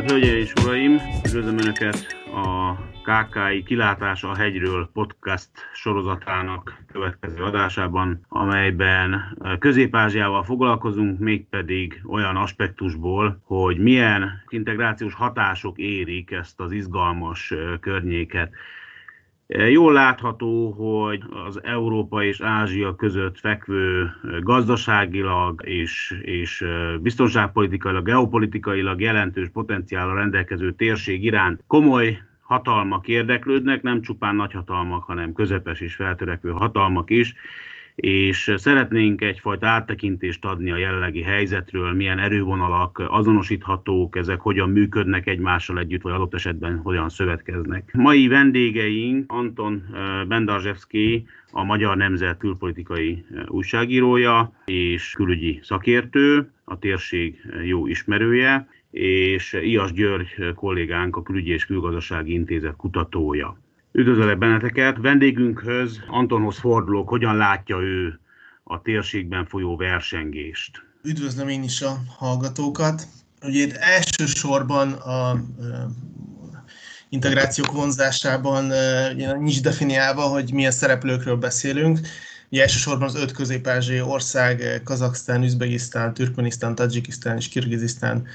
Tisztelt 0.00 0.22
Hölgyeim 0.22 0.42
és 0.42 0.52
Uraim! 0.64 1.00
Üdvözlöm 1.26 1.58
Önöket 1.58 2.06
a 2.34 2.74
KKI 3.02 3.62
Kilátása 3.62 4.28
a 4.28 4.36
hegyről 4.36 4.90
podcast 4.92 5.48
sorozatának 5.74 6.82
következő 6.92 7.42
adásában, 7.42 8.20
amelyben 8.28 9.38
Közép-Ázsiával 9.58 10.44
foglalkozunk, 10.44 11.18
mégpedig 11.18 12.02
olyan 12.06 12.36
aspektusból, 12.36 13.40
hogy 13.44 13.78
milyen 13.78 14.42
integrációs 14.48 15.14
hatások 15.14 15.78
érik 15.78 16.30
ezt 16.30 16.60
az 16.60 16.72
izgalmas 16.72 17.54
környéket. 17.80 18.50
Jól 19.58 19.92
látható, 19.92 20.70
hogy 20.70 21.22
az 21.46 21.60
Európa 21.62 22.24
és 22.24 22.40
Ázsia 22.40 22.94
között 22.96 23.38
fekvő 23.38 24.10
gazdaságilag 24.40 25.62
és, 25.64 26.20
és 26.22 26.64
biztonságpolitikailag, 27.00 28.04
geopolitikailag 28.04 29.00
jelentős 29.00 29.48
potenciállal 29.52 30.14
rendelkező 30.14 30.72
térség 30.72 31.24
iránt 31.24 31.62
komoly 31.66 32.18
hatalmak 32.40 33.08
érdeklődnek, 33.08 33.82
nem 33.82 34.00
csupán 34.00 34.34
nagyhatalmak, 34.34 35.04
hanem 35.04 35.32
közepes 35.32 35.80
és 35.80 35.94
feltörekvő 35.94 36.50
hatalmak 36.50 37.10
is, 37.10 37.34
és 37.94 38.54
szeretnénk 38.56 39.22
egyfajta 39.22 39.66
áttekintést 39.66 40.44
adni 40.44 40.70
a 40.70 40.76
jelenlegi 40.76 41.22
helyzetről, 41.22 41.92
milyen 41.92 42.18
erővonalak 42.18 43.02
azonosíthatók, 43.08 44.16
ezek 44.16 44.40
hogyan 44.40 44.70
működnek 44.70 45.26
egymással 45.26 45.78
együtt, 45.78 46.02
vagy 46.02 46.12
adott 46.12 46.34
esetben 46.34 46.76
hogyan 46.76 47.08
szövetkeznek. 47.08 47.90
Mai 47.92 48.28
vendégeink 48.28 49.32
Anton 49.32 49.82
eh, 49.92 50.24
Bendarzsevszki, 50.24 51.26
a 51.52 51.64
Magyar 51.64 51.96
Nemzet 51.96 52.38
külpolitikai 52.38 53.24
eh, 53.34 53.42
újságírója 53.48 54.52
és 54.64 55.12
külügyi 55.12 55.60
szakértő, 55.62 56.50
a 56.64 56.78
térség 56.78 57.40
eh, 57.50 57.66
jó 57.66 57.86
ismerője, 57.86 58.68
és 58.90 59.52
Ias 59.62 59.92
György 59.92 60.54
kollégánk, 60.54 61.16
a 61.16 61.22
Külügyi 61.22 61.50
és 61.50 61.66
Külgazdasági 61.66 62.32
Intézet 62.32 62.76
kutatója. 62.76 63.58
Üdvözöllek 63.92 64.38
benneteket! 64.38 64.96
Vendégünkhöz, 65.00 66.00
Antonhoz 66.06 66.58
fordulok, 66.58 67.08
hogyan 67.08 67.36
látja 67.36 67.76
ő 67.76 68.20
a 68.64 68.82
térségben 68.82 69.46
folyó 69.46 69.76
versengést? 69.76 70.84
Üdvözlöm 71.02 71.48
én 71.48 71.62
is 71.62 71.82
a 71.82 71.96
hallgatókat. 72.16 73.06
Ugye 73.42 73.62
itt 73.62 73.72
elsősorban 73.72 74.92
a 74.92 75.42
integrációk 77.08 77.72
vonzásában 77.72 78.72
nincs 79.38 79.60
definiálva, 79.62 80.22
hogy 80.22 80.52
milyen 80.52 80.70
szereplőkről 80.70 81.36
beszélünk. 81.36 81.98
Ugye 82.50 82.62
elsősorban 82.62 83.08
az 83.08 83.14
öt 83.14 83.32
közép 83.32 83.68
ország, 84.04 84.80
Kazaksztán, 84.84 85.42
Üzbegisztán, 85.42 86.14
Türkmenisztán, 86.14 86.74
Tadzsikisztán 86.74 87.36
és 87.36 87.48
Kirgizisztán 87.48 88.26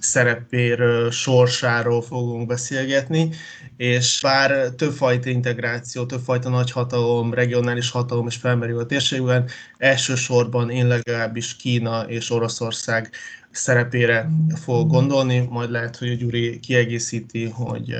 szerepéről, 0.00 1.10
sorsáról 1.10 2.02
fogunk 2.02 2.46
beszélgetni, 2.46 3.30
és 3.76 4.18
bár 4.22 4.70
többfajta 4.70 5.28
integráció, 5.28 6.06
többfajta 6.06 6.48
nagyhatalom, 6.48 7.34
regionális 7.34 7.90
hatalom 7.90 8.26
is 8.26 8.36
felmerül 8.36 8.78
a 8.78 8.86
térségben, 8.86 9.48
elsősorban 9.78 10.70
én 10.70 10.86
legalábbis 10.86 11.56
Kína 11.56 12.02
és 12.02 12.30
Oroszország 12.30 13.10
szerepére 13.50 14.30
fog 14.62 14.90
gondolni, 14.90 15.48
majd 15.50 15.70
lehet, 15.70 15.96
hogy 15.96 16.08
a 16.08 16.14
Gyuri 16.14 16.60
kiegészíti, 16.60 17.48
hogy 17.48 17.96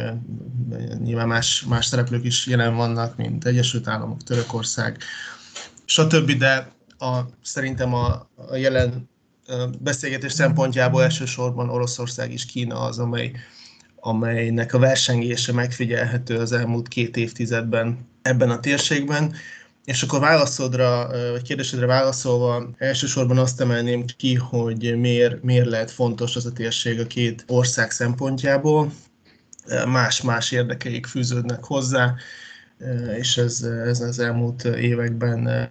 nyilván 1.03 1.29
más, 1.29 1.65
más 1.69 1.87
szereplők 1.87 2.25
is 2.25 2.47
jelen 2.47 2.77
vannak, 2.77 3.17
mint 3.17 3.45
Egyesült 3.45 3.89
Államok, 3.89 4.23
Törökország, 4.23 4.99
stb., 5.85 6.31
de 6.31 6.73
a, 6.99 7.21
szerintem 7.43 7.95
a, 7.95 8.29
a 8.49 8.57
jelen 8.57 9.09
beszélgetés 9.79 10.33
szempontjából 10.33 11.03
elsősorban 11.03 11.71
Oroszország 11.71 12.33
és 12.33 12.47
Kína 12.47 12.81
az, 12.81 12.99
amely, 12.99 13.33
amelynek 13.97 14.75
a 14.75 14.79
versengése 14.79 15.53
megfigyelhető 15.53 16.39
az 16.39 16.53
elmúlt 16.53 16.89
két 16.89 17.17
évtizedben 17.17 18.09
ebben 18.23 18.51
a 18.51 18.61
térségben. 18.61 19.35
És 19.85 20.03
akkor 20.03 20.21
válaszodra, 20.21 21.09
vagy 21.31 21.43
kérdésedre 21.43 21.87
válaszolva, 21.87 22.71
elsősorban 22.79 23.39
azt 23.39 23.61
emelném 23.61 24.05
ki, 24.17 24.35
hogy 24.35 24.99
miért, 24.99 25.43
miért 25.43 25.67
lehet 25.67 25.91
fontos 25.91 26.37
az 26.37 26.47
a 26.47 26.53
térség 26.53 27.01
a 27.01 27.07
két 27.07 27.45
ország 27.49 27.91
szempontjából. 27.91 28.93
Más-más 29.87 30.51
érdekeik 30.51 31.07
fűződnek 31.07 31.65
hozzá 31.65 32.15
és 33.19 33.37
ez, 33.37 33.63
ez 33.63 34.01
az 34.01 34.19
elmúlt 34.19 34.65
években 34.65 35.69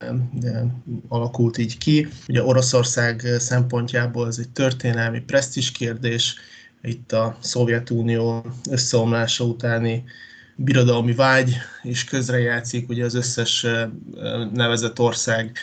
alakult 1.08 1.58
így 1.58 1.78
ki. 1.78 2.08
Ugye 2.28 2.44
Oroszország 2.44 3.22
szempontjából 3.38 4.28
ez 4.28 4.38
egy 4.40 4.50
történelmi 4.50 5.20
presztis 5.20 5.72
kérdés, 5.72 6.36
itt 6.82 7.12
a 7.12 7.38
Szovjetunió 7.40 8.46
összeomlása 8.70 9.44
utáni 9.44 10.04
birodalmi 10.56 11.14
vágy 11.14 11.56
is 11.84 12.04
közrejátszik, 12.04 12.90
ugye 12.90 13.06
az 13.06 13.14
összes 13.14 13.66
nevezett 14.54 15.00
ország 15.00 15.58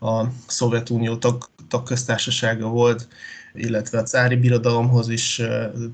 a 0.00 0.24
Szovjetunió 0.46 1.16
tag, 1.16 1.50
tagköztársasága 1.68 2.68
volt, 2.68 3.08
illetve 3.54 3.98
a 3.98 4.02
cári 4.02 4.36
birodalomhoz 4.36 5.08
is 5.08 5.42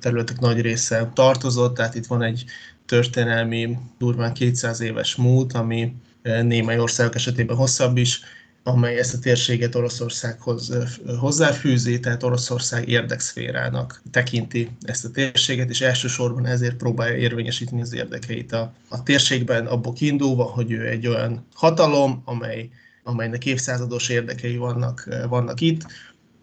területek 0.00 0.40
nagy 0.40 0.60
része 0.60 1.10
tartozott, 1.14 1.74
tehát 1.74 1.94
itt 1.94 2.06
van 2.06 2.22
egy 2.22 2.44
történelmi, 2.88 3.78
durván 3.98 4.32
200 4.32 4.80
éves 4.80 5.16
múlt, 5.16 5.52
ami 5.52 5.92
némely 6.22 6.78
országok 6.78 7.14
esetében 7.14 7.56
hosszabb 7.56 7.96
is, 7.96 8.20
amely 8.62 8.98
ezt 8.98 9.14
a 9.14 9.18
térséget 9.18 9.74
Oroszországhoz 9.74 10.72
hozzáfűzi, 11.18 12.00
tehát 12.00 12.22
Oroszország 12.22 12.88
érdekszférának 12.88 14.02
tekinti 14.10 14.70
ezt 14.80 15.04
a 15.04 15.10
térséget, 15.10 15.70
és 15.70 15.80
elsősorban 15.80 16.46
ezért 16.46 16.76
próbálja 16.76 17.16
érvényesíteni 17.16 17.80
az 17.80 17.94
érdekeit 17.94 18.52
a, 18.52 18.72
a 18.88 19.02
térségben, 19.02 19.66
abból 19.66 19.92
kiindulva, 19.92 20.44
hogy 20.44 20.70
ő 20.70 20.86
egy 20.86 21.06
olyan 21.06 21.46
hatalom, 21.54 22.22
amely, 22.24 22.68
amelynek 23.02 23.46
évszázados 23.46 24.08
érdekei 24.08 24.56
vannak, 24.56 25.08
vannak 25.28 25.60
itt, 25.60 25.86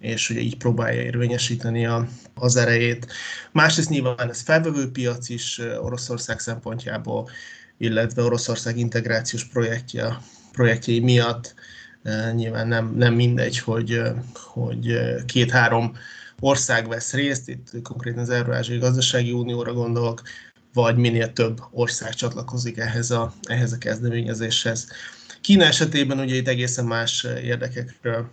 és 0.05 0.29
ugye 0.29 0.39
így 0.39 0.57
próbálja 0.57 1.01
érvényesíteni 1.01 1.85
a, 1.85 2.07
az 2.33 2.55
erejét. 2.55 3.07
Másrészt 3.51 3.89
nyilván 3.89 4.29
ez 4.29 4.41
felvevő 4.41 4.91
piac 4.91 5.29
is 5.29 5.61
Oroszország 5.79 6.39
szempontjából, 6.39 7.29
illetve 7.77 8.21
Oroszország 8.21 8.77
integrációs 8.77 9.45
projektje, 9.45 10.17
projektjei 10.51 10.99
miatt 10.99 11.53
nyilván 12.33 12.67
nem, 12.67 12.93
nem 12.95 13.13
mindegy, 13.13 13.59
hogy, 13.59 14.01
hogy 14.33 14.97
két-három 15.25 15.95
ország 16.39 16.87
vesz 16.87 17.13
részt, 17.13 17.49
itt 17.49 17.81
konkrétan 17.83 18.19
az 18.19 18.29
Eurázsiai 18.29 18.77
Gazdasági 18.77 19.31
Unióra 19.31 19.73
gondolok, 19.73 20.21
vagy 20.73 20.97
minél 20.97 21.33
több 21.33 21.61
ország 21.71 22.13
csatlakozik 22.13 22.77
ehhez 22.77 23.11
a, 23.11 23.33
ehhez 23.43 23.71
a 23.71 23.77
kezdeményezéshez. 23.77 24.87
Kína 25.41 25.63
esetében 25.63 26.19
ugye 26.19 26.35
itt 26.35 26.47
egészen 26.47 26.85
más 26.85 27.27
érdekekről 27.43 28.29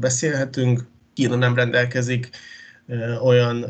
beszélhetünk. 0.00 0.86
Kína 1.14 1.36
nem 1.36 1.54
rendelkezik 1.54 2.30
olyan 3.22 3.64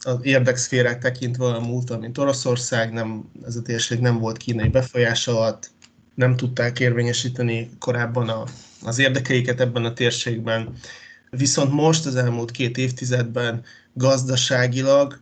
az 0.00 0.18
érdekszférák 0.22 0.98
tekintve 0.98 1.44
olyan 1.44 1.62
múltal, 1.62 1.98
mint 1.98 2.18
Oroszország, 2.18 2.92
nem, 2.92 3.30
ez 3.46 3.56
a 3.56 3.62
térség 3.62 3.98
nem 4.00 4.18
volt 4.18 4.36
kínai 4.36 4.68
befolyás 4.68 5.28
alatt, 5.28 5.70
nem 6.14 6.36
tudták 6.36 6.80
érvényesíteni 6.80 7.70
korábban 7.78 8.28
a, 8.28 8.44
az 8.82 8.98
érdekeiket 8.98 9.60
ebben 9.60 9.84
a 9.84 9.92
térségben. 9.92 10.74
Viszont 11.30 11.72
most 11.72 12.06
az 12.06 12.16
elmúlt 12.16 12.50
két 12.50 12.78
évtizedben 12.78 13.64
gazdaságilag 13.94 15.18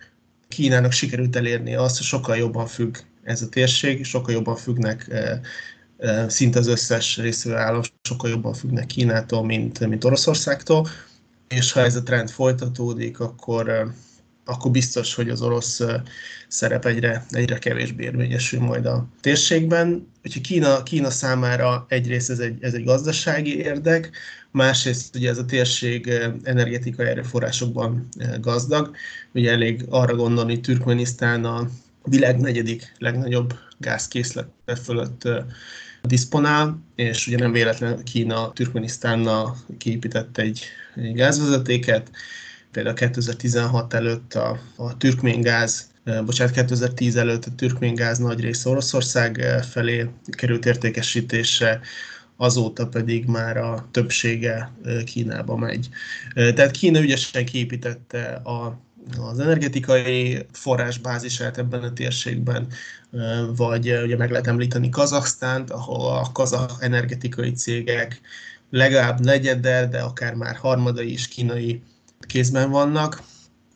Kínának 0.49 0.93
sikerült 0.93 1.37
elérni 1.37 1.75
azt, 1.75 1.97
hogy 1.97 2.07
sokkal 2.07 2.37
jobban 2.37 2.67
függ 2.67 2.97
ez 3.23 3.43
a 3.43 3.49
térség, 3.49 4.05
sokkal 4.05 4.35
jobban 4.35 4.57
függnek 4.57 5.11
szinte 6.27 6.59
az 6.59 6.67
összes 6.67 7.17
részvevő 7.17 7.57
állam, 7.57 7.83
sokkal 8.03 8.31
jobban 8.31 8.55
függnek 8.55 8.87
Kínától, 8.87 9.45
mint, 9.45 9.87
mint 9.89 10.05
Oroszországtól 10.05 10.89
és 11.55 11.73
ha 11.73 11.81
ez 11.81 11.97
a 11.97 12.03
trend 12.03 12.31
folytatódik, 12.31 13.21
akkor, 13.21 13.93
akkor 14.45 14.71
biztos, 14.71 15.15
hogy 15.15 15.29
az 15.29 15.43
orosz 15.43 15.81
szerep 16.49 16.85
egyre, 16.85 17.25
egyre 17.31 17.59
kevésbé 17.59 18.05
érvényesül 18.05 18.61
majd 18.61 18.87
a 18.87 19.09
térségben. 19.21 20.09
Úgyhogy 20.25 20.43
Kína, 20.43 20.83
Kína 20.83 21.11
számára 21.11 21.87
egyrészt 21.89 22.31
ez 22.31 22.39
egy, 22.39 22.57
ez 22.61 22.75
egy 22.75 22.85
gazdasági 22.85 23.59
érdek, 23.59 24.11
másrészt 24.51 25.17
ugye 25.17 25.29
ez 25.29 25.39
a 25.39 25.45
térség 25.45 26.09
energetikai 26.43 27.07
erőforrásokban 27.07 28.09
gazdag. 28.41 28.97
Ugye 29.35 29.51
elég 29.51 29.85
arra 29.89 30.15
gondolni, 30.15 30.61
Türkmenisztán 30.61 31.45
a 31.45 31.69
világ 32.05 32.41
negyedik 32.41 32.93
legnagyobb 32.99 33.59
gázkészlete 33.79 34.75
fölött 34.85 35.29
diszponál, 36.03 36.83
és 36.95 37.27
ugye 37.27 37.39
nem 37.39 37.53
véletlen 37.53 38.03
Kína 38.05 38.53
Türkmenisztánnal 38.53 39.57
kiépített 39.79 40.39
egy, 40.39 40.65
egy 40.95 41.15
gázvezetéket, 41.15 42.11
például 42.71 42.95
2016 42.95 43.95
előtt 43.95 44.35
a, 44.35 44.61
a 44.77 44.97
türkmén 44.97 45.41
gáz 45.41 45.91
bocsánat, 46.25 46.55
2010 46.55 47.17
előtt 47.17 47.45
a 47.45 47.55
türkmén 47.55 47.95
gáz 47.95 48.19
nagy 48.19 48.41
része 48.41 48.69
Oroszország 48.69 49.45
felé 49.71 50.07
került 50.31 50.67
értékesítésre, 50.67 51.81
azóta 52.37 52.87
pedig 52.87 53.25
már 53.25 53.57
a 53.57 53.89
többsége 53.91 54.73
Kínába 55.05 55.57
megy. 55.57 55.89
Tehát 56.35 56.71
Kína 56.71 57.01
ügyesen 57.01 57.45
kiépítette 57.45 58.25
a, 58.33 58.81
az 59.19 59.39
energetikai 59.39 60.47
forrásbázisát 60.53 61.59
ebben 61.59 61.83
a 61.83 61.93
térségben, 61.93 62.67
vagy 63.57 63.93
ugye 64.03 64.17
meg 64.17 64.31
lehet 64.31 64.47
említeni 64.47 64.89
Kazaksztánt, 64.89 65.71
ahol 65.71 66.17
a 66.17 66.33
kazak 66.33 66.77
energetikai 66.81 67.53
cégek 67.53 68.21
legalább 68.71 69.21
negyeddel, 69.21 69.89
de 69.89 70.01
akár 70.01 70.35
már 70.35 70.57
harmadai 70.57 71.13
is 71.13 71.29
kínai 71.29 71.83
kézben 72.21 72.71
vannak, 72.71 73.23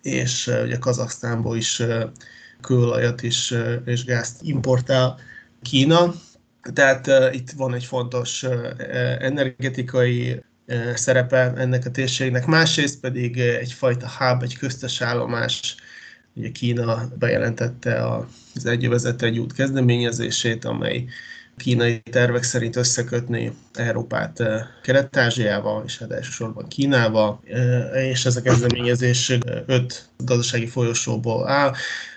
és 0.03 0.51
ugye 0.65 0.79
Kazaksztánból 0.79 1.57
is 1.57 1.83
kőolajat 2.61 3.23
is, 3.23 3.55
és 3.85 4.05
gázt 4.05 4.43
importál 4.43 5.19
Kína. 5.63 6.15
Tehát 6.73 7.07
uh, 7.07 7.35
itt 7.35 7.51
van 7.51 7.75
egy 7.75 7.85
fontos 7.85 8.43
uh, 8.43 8.69
energetikai 9.19 10.45
szerepe 10.95 11.53
ennek 11.57 11.87
a 11.87 11.91
térségnek, 11.91 12.47
másrészt 12.47 13.01
pedig 13.01 13.39
egyfajta 13.39 14.11
hub, 14.19 14.43
egy 14.43 14.59
köztes 14.59 15.01
állomás. 15.01 15.75
Ugye 16.35 16.51
Kína 16.51 17.09
bejelentette 17.19 18.07
az 18.55 18.67
egyövezet 18.67 19.23
egy 19.23 19.39
út 19.39 19.53
kezdeményezését, 19.53 20.65
amely 20.65 21.05
kínai 21.57 22.03
tervek 22.11 22.43
szerint 22.43 22.77
összekötni 22.77 23.53
Európát 23.73 24.43
Kelet-Ázsiával, 24.83 25.83
és 25.87 25.99
hát 25.99 26.13
elsősorban 26.13 26.69
Kínával, 26.69 27.41
és 27.95 28.25
ez 28.25 28.37
a 28.37 28.43
kezdeményezés 28.43 29.39
öt 29.67 30.09
gazdasági 30.17 30.67
folyosóból 30.67 31.49
áll 31.49 31.75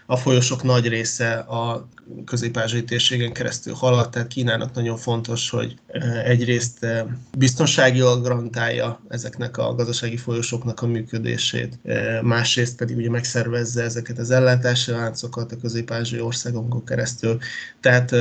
a 0.09 0.17
folyosok 0.17 0.63
nagy 0.63 0.87
része 0.87 1.33
a 1.33 1.87
közép 2.25 2.59
térségen 2.85 3.33
keresztül 3.33 3.73
halad, 3.73 4.09
tehát 4.09 4.27
Kínának 4.27 4.73
nagyon 4.73 4.97
fontos, 4.97 5.49
hogy 5.49 5.75
e, 5.87 5.99
egyrészt 6.25 6.83
e, 6.83 7.05
biztonságilag 7.37 8.21
garantálja 8.21 9.01
ezeknek 9.09 9.57
a 9.57 9.75
gazdasági 9.75 10.17
folyosóknak 10.17 10.81
a 10.81 10.87
működését, 10.87 11.79
e, 11.83 12.21
másrészt 12.21 12.77
pedig 12.77 12.97
ugye 12.97 13.09
megszervezze 13.09 13.83
ezeket 13.83 14.17
az 14.17 14.31
ellátási 14.31 14.91
láncokat 14.91 15.51
a 15.51 15.57
közép 15.57 15.93
országokon 16.19 16.85
keresztül. 16.85 17.37
Tehát 17.81 18.15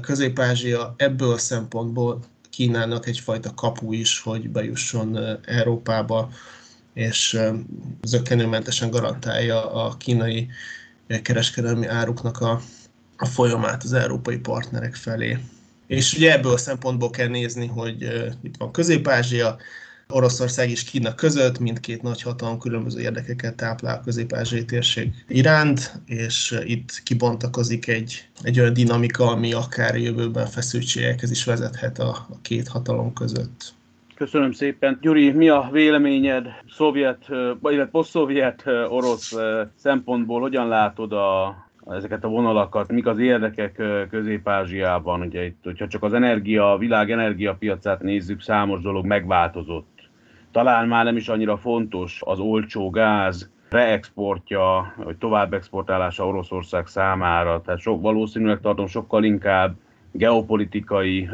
Közép-Ázsia 0.00 0.94
ebből 0.96 1.32
a 1.32 1.38
szempontból 1.38 2.20
Kínának 2.50 3.06
egyfajta 3.06 3.54
kapu 3.54 3.92
is, 3.92 4.20
hogy 4.20 4.50
bejusson 4.50 5.38
Európába, 5.44 6.30
és 6.94 7.40
zöggenőmentesen 8.02 8.90
garantálja 8.90 9.72
a 9.72 9.96
kínai 9.96 10.48
kereskedelmi 11.22 11.86
áruknak 11.86 12.40
a, 12.40 12.60
a 13.16 13.26
folyamát 13.26 13.82
az 13.82 13.92
európai 13.92 14.38
partnerek 14.38 14.94
felé. 14.94 15.38
És 15.86 16.14
ugye 16.14 16.32
ebből 16.32 16.52
a 16.52 16.56
szempontból 16.56 17.10
kell 17.10 17.28
nézni, 17.28 17.66
hogy 17.66 18.02
itt 18.42 18.56
van 18.58 18.72
Közép-Ázsia, 18.72 19.56
Oroszország 20.08 20.70
és 20.70 20.84
Kína 20.84 21.14
között, 21.14 21.58
mindkét 21.58 22.02
nagy 22.02 22.22
hatalom 22.22 22.58
különböző 22.58 23.00
érdekeket 23.00 23.54
táplál 23.54 23.96
a 23.96 24.00
közép-ázsiai 24.00 24.64
térség 24.64 25.24
iránt, 25.28 26.00
és 26.06 26.60
itt 26.64 27.00
kibontakozik 27.02 27.86
egy, 27.86 28.28
egy 28.42 28.60
olyan 28.60 28.72
dinamika, 28.72 29.30
ami 29.30 29.52
akár 29.52 29.96
jövőben 29.96 30.46
feszültségekhez 30.46 31.30
is 31.30 31.44
vezethet 31.44 31.98
a, 31.98 32.08
a 32.08 32.38
két 32.42 32.68
hatalom 32.68 33.12
között. 33.12 33.74
Köszönöm 34.20 34.52
szépen. 34.52 34.98
Gyuri, 35.00 35.30
mi 35.30 35.48
a 35.48 35.68
véleményed 35.72 36.48
szovjet, 36.68 37.26
illetve 37.62 37.86
poszt-szovjet 37.90 38.64
orosz 38.88 39.36
szempontból? 39.74 40.40
Hogyan 40.40 40.68
látod 40.68 41.12
a, 41.12 41.56
ezeket 41.86 42.24
a 42.24 42.28
vonalakat, 42.28 42.92
mik 42.92 43.06
az 43.06 43.18
érdekek 43.18 43.82
Közép-Ázsiában? 44.10 45.20
Ugye 45.20 45.44
itt, 45.44 45.58
hogyha 45.64 45.86
csak 45.86 46.02
az 46.02 46.12
energia, 46.12 46.72
a 46.72 46.78
világ 46.78 47.10
energiapiacát 47.10 48.02
nézzük, 48.02 48.40
számos 48.40 48.80
dolog 48.80 49.06
megváltozott. 49.06 50.08
Talán 50.52 50.88
már 50.88 51.04
nem 51.04 51.16
is 51.16 51.28
annyira 51.28 51.56
fontos 51.56 52.20
az 52.24 52.38
olcsó 52.38 52.90
gáz, 52.90 53.50
reexportja, 53.70 54.94
vagy 54.96 55.16
tovább 55.16 55.52
exportálása 55.52 56.26
Oroszország 56.26 56.86
számára. 56.86 57.60
Tehát 57.60 57.80
sok, 57.80 58.02
valószínűleg 58.02 58.60
tartom 58.60 58.86
sokkal 58.86 59.24
inkább 59.24 59.74
geopolitikai 60.12 61.28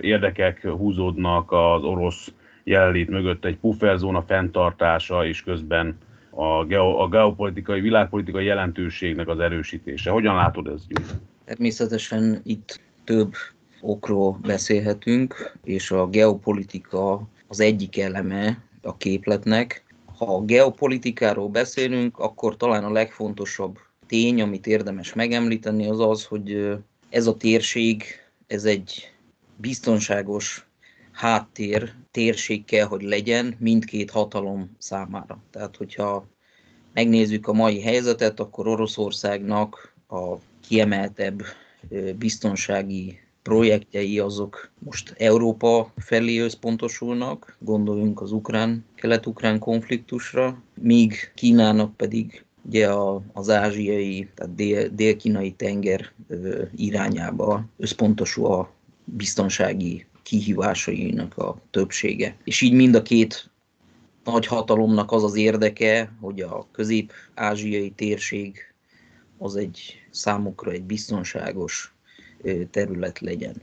érdekek 0.00 0.68
húzódnak 0.68 1.52
az 1.52 1.82
orosz 1.82 2.32
jelenlét 2.64 3.08
mögött, 3.08 3.44
egy 3.44 3.56
pufferzóna 3.56 4.22
fenntartása 4.22 5.26
és 5.26 5.42
közben 5.42 5.98
a, 6.30 6.64
geo, 6.64 6.98
a 6.98 7.08
geopolitikai, 7.08 7.80
világpolitikai 7.80 8.44
jelentőségnek 8.44 9.28
az 9.28 9.38
erősítése. 9.38 10.10
Hogyan 10.10 10.34
látod 10.34 10.66
ezt, 10.66 10.88
Gyuri? 10.88 11.02
Természetesen 11.44 12.40
itt 12.44 12.80
több 13.04 13.32
okról 13.80 14.38
beszélhetünk, 14.42 15.56
és 15.64 15.90
a 15.90 16.06
geopolitika 16.06 17.28
az 17.48 17.60
egyik 17.60 17.98
eleme 17.98 18.62
a 18.82 18.96
képletnek. 18.96 19.84
Ha 20.18 20.36
a 20.36 20.44
geopolitikáról 20.44 21.48
beszélünk, 21.48 22.18
akkor 22.18 22.56
talán 22.56 22.84
a 22.84 22.92
legfontosabb 22.92 23.78
tény, 24.06 24.42
amit 24.42 24.66
érdemes 24.66 25.14
megemlíteni, 25.14 25.88
az 25.88 26.00
az, 26.00 26.24
hogy 26.24 26.76
ez 27.10 27.26
a 27.26 27.36
térség, 27.36 28.04
ez 28.46 28.64
egy 28.64 29.12
biztonságos 29.56 30.66
háttér, 31.12 31.92
térség 32.10 32.64
kell, 32.64 32.86
hogy 32.86 33.02
legyen 33.02 33.54
mindkét 33.58 34.10
hatalom 34.10 34.76
számára. 34.78 35.42
Tehát, 35.50 35.76
hogyha 35.76 36.26
megnézzük 36.92 37.48
a 37.48 37.52
mai 37.52 37.80
helyzetet, 37.80 38.40
akkor 38.40 38.68
Oroszországnak 38.68 39.94
a 40.08 40.36
kiemeltebb 40.68 41.42
biztonsági 42.18 43.18
projektjei 43.42 44.18
azok 44.18 44.70
most 44.78 45.14
Európa 45.18 45.92
felé 45.96 46.38
összpontosulnak, 46.38 47.56
gondoljunk 47.58 48.20
az 48.20 48.32
ukrán, 48.32 48.84
kelet-ukrán 48.94 49.58
konfliktusra, 49.58 50.62
míg 50.74 51.32
Kínának 51.34 51.96
pedig 51.96 52.44
ugye 52.62 52.88
a, 52.88 53.22
az 53.32 53.50
ázsiai, 53.50 54.28
tehát 54.34 54.54
dél, 54.54 54.88
dél-kínai 54.88 55.52
tenger 55.52 56.12
irányába 56.76 57.64
összpontosul 57.76 58.46
a 58.46 58.72
biztonsági 59.04 60.06
kihívásainak 60.22 61.36
a 61.36 61.60
többsége. 61.70 62.36
És 62.44 62.60
így 62.60 62.72
mind 62.72 62.94
a 62.94 63.02
két 63.02 63.50
nagy 64.24 64.46
hatalomnak 64.46 65.12
az 65.12 65.24
az 65.24 65.36
érdeke, 65.36 66.12
hogy 66.20 66.40
a 66.40 66.66
közép-ázsiai 66.72 67.90
térség 67.90 68.58
az 69.38 69.56
egy 69.56 69.94
számukra 70.10 70.70
egy 70.70 70.82
biztonságos 70.82 71.94
terület 72.70 73.18
legyen. 73.18 73.62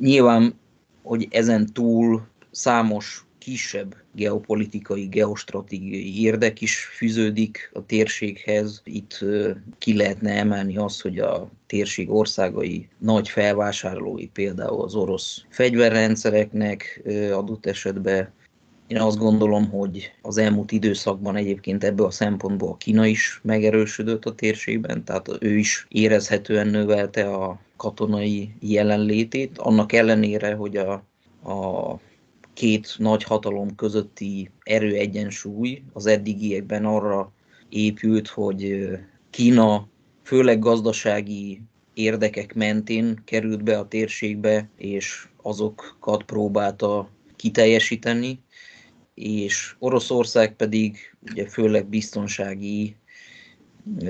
Nyilván, 0.00 0.54
hogy 1.02 1.28
ezen 1.30 1.72
túl 1.72 2.26
számos 2.50 3.26
kisebb 3.44 3.96
geopolitikai, 4.14 5.06
geostratégiai 5.06 6.22
érdek 6.22 6.60
is 6.60 6.84
fűződik 6.84 7.70
a 7.72 7.86
térséghez. 7.86 8.80
Itt 8.84 9.24
ki 9.78 9.96
lehetne 9.96 10.30
emelni 10.30 10.76
azt, 10.76 11.02
hogy 11.02 11.18
a 11.18 11.50
térség 11.66 12.10
országai 12.10 12.88
nagy 12.98 13.28
felvásárlói 13.28 14.26
például 14.26 14.82
az 14.82 14.94
orosz 14.94 15.44
fegyverrendszereknek 15.48 17.02
adott 17.32 17.66
esetben 17.66 18.32
én 18.86 19.00
azt 19.00 19.18
gondolom, 19.18 19.70
hogy 19.70 20.12
az 20.22 20.38
elmúlt 20.38 20.72
időszakban 20.72 21.36
egyébként 21.36 21.84
ebből 21.84 22.06
a 22.06 22.10
szempontból 22.10 22.68
a 22.68 22.76
Kína 22.76 23.06
is 23.06 23.40
megerősödött 23.42 24.24
a 24.24 24.34
térségben, 24.34 25.04
tehát 25.04 25.28
ő 25.40 25.56
is 25.56 25.86
érezhetően 25.88 26.66
növelte 26.66 27.34
a 27.34 27.60
katonai 27.76 28.54
jelenlétét, 28.60 29.58
annak 29.58 29.92
ellenére, 29.92 30.54
hogy 30.54 30.76
a, 30.76 30.92
a 31.50 31.98
két 32.62 32.94
nagy 32.98 33.22
hatalom 33.22 33.74
közötti 33.74 34.50
erőegyensúly 34.62 35.82
az 35.92 36.06
eddigiekben 36.06 36.84
arra 36.84 37.32
épült, 37.68 38.28
hogy 38.28 38.88
Kína 39.30 39.88
főleg 40.22 40.58
gazdasági 40.58 41.62
érdekek 41.94 42.54
mentén 42.54 43.22
került 43.24 43.62
be 43.62 43.78
a 43.78 43.88
térségbe, 43.88 44.68
és 44.76 45.28
azokat 45.42 46.22
próbálta 46.22 47.10
kiteljesíteni, 47.36 48.40
és 49.14 49.74
Oroszország 49.78 50.56
pedig 50.56 50.96
ugye 51.30 51.48
főleg 51.48 51.86
biztonsági 51.86 52.96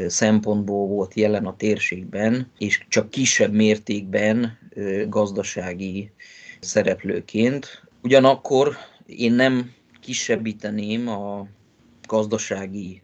szempontból 0.06 0.86
volt 0.86 1.14
jelen 1.14 1.46
a 1.46 1.56
térségben, 1.56 2.50
és 2.58 2.84
csak 2.88 3.10
kisebb 3.10 3.52
mértékben 3.52 4.58
gazdasági 5.08 6.10
szereplőként. 6.60 7.90
Ugyanakkor 8.02 8.76
én 9.06 9.32
nem 9.32 9.72
kisebbíteném 10.00 11.08
a 11.08 11.46
gazdasági 12.06 13.02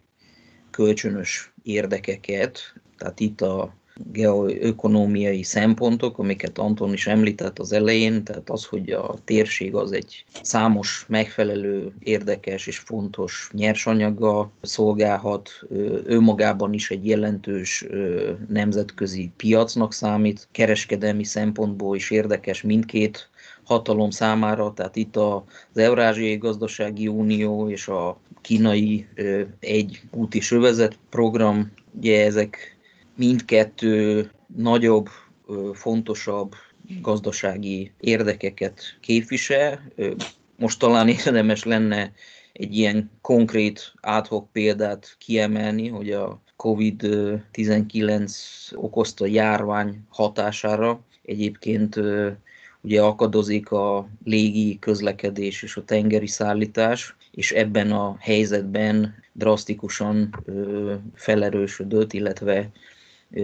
kölcsönös 0.71 1.53
érdekeket, 1.63 2.73
tehát 2.97 3.19
itt 3.19 3.41
a 3.41 3.77
geoökonomiai 4.11 5.43
szempontok, 5.43 6.17
amiket 6.17 6.57
Anton 6.57 6.93
is 6.93 7.07
említett 7.07 7.59
az 7.59 7.71
elején, 7.71 8.23
tehát 8.23 8.49
az, 8.49 8.65
hogy 8.65 8.91
a 8.91 9.15
térség 9.23 9.75
az 9.75 9.91
egy 9.91 10.25
számos 10.41 11.05
megfelelő, 11.07 11.93
érdekes 11.99 12.67
és 12.67 12.77
fontos 12.77 13.49
nyersanyaga 13.53 14.51
szolgálhat, 14.61 15.49
ő 16.05 16.19
magában 16.19 16.73
is 16.73 16.91
egy 16.91 17.07
jelentős 17.07 17.85
nemzetközi 18.47 19.31
piacnak 19.37 19.93
számít, 19.93 20.47
kereskedelmi 20.51 21.23
szempontból 21.23 21.95
is 21.95 22.11
érdekes 22.11 22.61
mindkét 22.61 23.29
hatalom 23.69 24.09
számára, 24.09 24.73
tehát 24.73 24.95
itt 24.95 25.15
az 25.15 25.41
Eurázsiai 25.73 26.37
Gazdasági 26.37 27.07
Unió 27.07 27.69
és 27.69 27.87
a 27.87 28.19
kínai 28.41 29.07
egy 29.59 30.01
úti 30.11 30.39
sövezet 30.39 30.99
program, 31.09 31.71
ugye 31.97 32.25
ezek 32.25 32.77
mindkettő 33.15 34.29
nagyobb, 34.55 35.09
fontosabb 35.73 36.53
gazdasági 37.01 37.91
érdekeket 37.99 38.81
képvisel. 39.01 39.91
Most 40.57 40.79
talán 40.79 41.07
érdemes 41.07 41.63
lenne 41.63 42.11
egy 42.53 42.77
ilyen 42.77 43.11
konkrét 43.21 43.93
adhok 44.01 44.51
példát 44.51 45.15
kiemelni, 45.17 45.87
hogy 45.87 46.11
a 46.11 46.41
COVID-19 46.57 48.31
okozta 48.73 49.25
járvány 49.25 49.99
hatására 50.09 50.99
egyébként 51.23 51.99
ugye 52.81 53.01
akadozik 53.01 53.71
a 53.71 54.09
légi 54.23 54.79
közlekedés 54.79 55.63
és 55.63 55.77
a 55.77 55.85
tengeri 55.85 56.27
szállítás, 56.27 57.15
és 57.31 57.51
ebben 57.51 57.91
a 57.91 58.15
helyzetben 58.19 59.15
drasztikusan 59.33 60.43
felerősödött, 61.13 62.13
illetve 62.13 62.69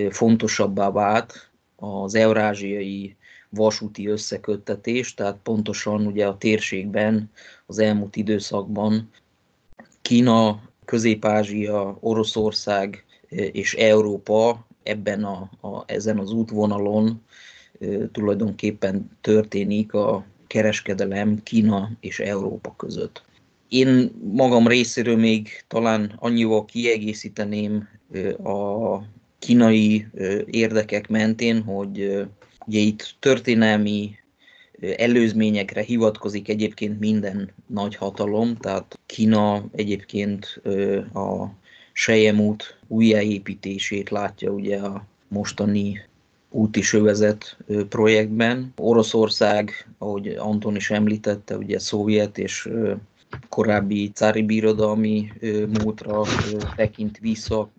fontosabbá 0.10 0.92
vált 0.92 1.50
az 1.75 2.15
eurázsiai 2.15 3.15
vasúti 3.50 4.08
összeköttetés, 4.08 5.13
tehát 5.13 5.38
pontosan 5.44 6.06
ugye 6.06 6.27
a 6.27 6.38
térségben 6.38 7.32
az 7.65 7.80
elmúlt 7.80 8.15
időszakban 8.15 9.10
Kína, 10.01 10.62
Közép-Ázsia, 10.86 11.98
Oroszország 12.00 13.06
és 13.51 13.74
Európa 13.74 14.68
ebben 14.84 15.24
a, 15.24 15.50
a, 15.62 15.84
ezen 15.86 16.18
az 16.20 16.32
útvonalon 16.32 17.22
tulajdonképpen 18.12 19.10
történik 19.22 19.94
a 19.94 20.25
kereskedelem 20.48 21.44
Kína 21.44 21.91
és 22.00 22.20
Európa 22.20 22.75
között. 22.77 23.24
Én 23.70 24.12
magam 24.34 24.67
részéről 24.67 25.17
még 25.17 25.50
talán 25.67 26.13
annyival 26.15 26.65
kiegészíteném 26.65 27.88
a 28.44 28.98
kínai 29.39 30.08
érdekek 30.46 31.08
mentén, 31.08 31.62
hogy 31.63 32.25
ugye 32.67 32.79
itt 32.79 33.15
történelmi 33.20 34.15
előzményekre 34.98 35.82
hivatkozik 35.82 36.50
egyébként 36.50 37.00
minden 37.00 37.51
nagy 37.67 37.96
hatalom, 37.96 38.55
tehát 38.55 39.00
Kína 39.05 39.65
egyébként 39.72 40.62
a 41.13 41.46
Sejemút 41.94 42.79
újjáépítését 42.88 44.10
látja 44.10 44.51
ugye 44.51 44.77
a 44.77 45.05
mostani 45.27 46.01
úti 46.55 46.81
sövezet 46.81 47.57
projektben. 47.89 48.74
Oroszország, 48.77 49.89
ahogy 49.97 50.27
Anton 50.27 50.75
is 50.75 50.89
említette, 50.89 51.57
ugye 51.57 51.79
szovjet 51.79 52.38
és 52.38 52.69
korábbi 53.50 54.12
cári 54.13 54.43
birodalmi 54.43 55.31
múltra 55.83 56.24
tekint 56.75 57.17
vissza, 57.17 57.69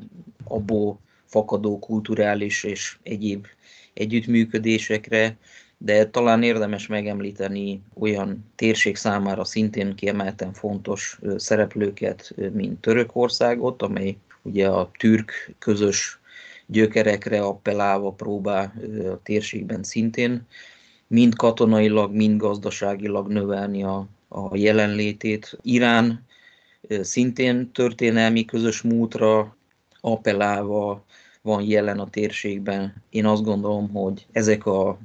abból 0.44 0.98
fakadó 1.24 1.78
kulturális 1.78 2.64
és 2.64 2.98
egyéb 3.02 3.46
együttműködésekre, 3.94 5.36
de 5.78 6.06
talán 6.06 6.42
érdemes 6.42 6.86
megemlíteni 6.86 7.82
olyan 7.98 8.44
térség 8.54 8.96
számára 8.96 9.44
szintén 9.44 9.94
kiemelten 9.94 10.52
fontos 10.52 11.18
szereplőket, 11.36 12.34
mint 12.52 12.80
Törökországot, 12.80 13.82
amely 13.82 14.16
ugye 14.42 14.68
a 14.68 14.90
türk 14.98 15.54
közös 15.58 16.18
gyökerekre 16.66 17.40
appellálva 17.40 18.10
próbál 18.10 18.72
a 19.12 19.20
térségben 19.22 19.82
szintén 19.82 20.46
mind 21.06 21.34
katonailag, 21.34 22.14
mind 22.14 22.40
gazdaságilag 22.40 23.28
növelni 23.28 23.82
a, 23.82 24.06
a 24.28 24.56
jelenlétét. 24.56 25.58
Irán 25.62 26.24
szintén 27.00 27.72
történelmi 27.72 28.44
közös 28.44 28.82
múltra 28.82 29.56
appellálva 30.00 31.04
van 31.42 31.62
jelen 31.62 31.98
a 31.98 32.10
térségben. 32.10 33.02
Én 33.10 33.26
azt 33.26 33.42
gondolom, 33.42 33.90
hogy 33.90 34.26
ezek 34.32 34.66
a, 34.66 34.98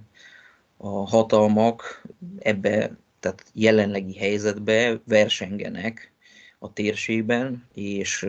a 0.78 0.90
hatalmak 0.90 2.04
ebbe, 2.40 2.98
tehát 3.20 3.46
jelenlegi 3.54 4.18
helyzetbe 4.18 5.02
versengenek 5.06 6.12
a 6.60 6.74
térségben, 6.74 7.68
és 7.74 8.28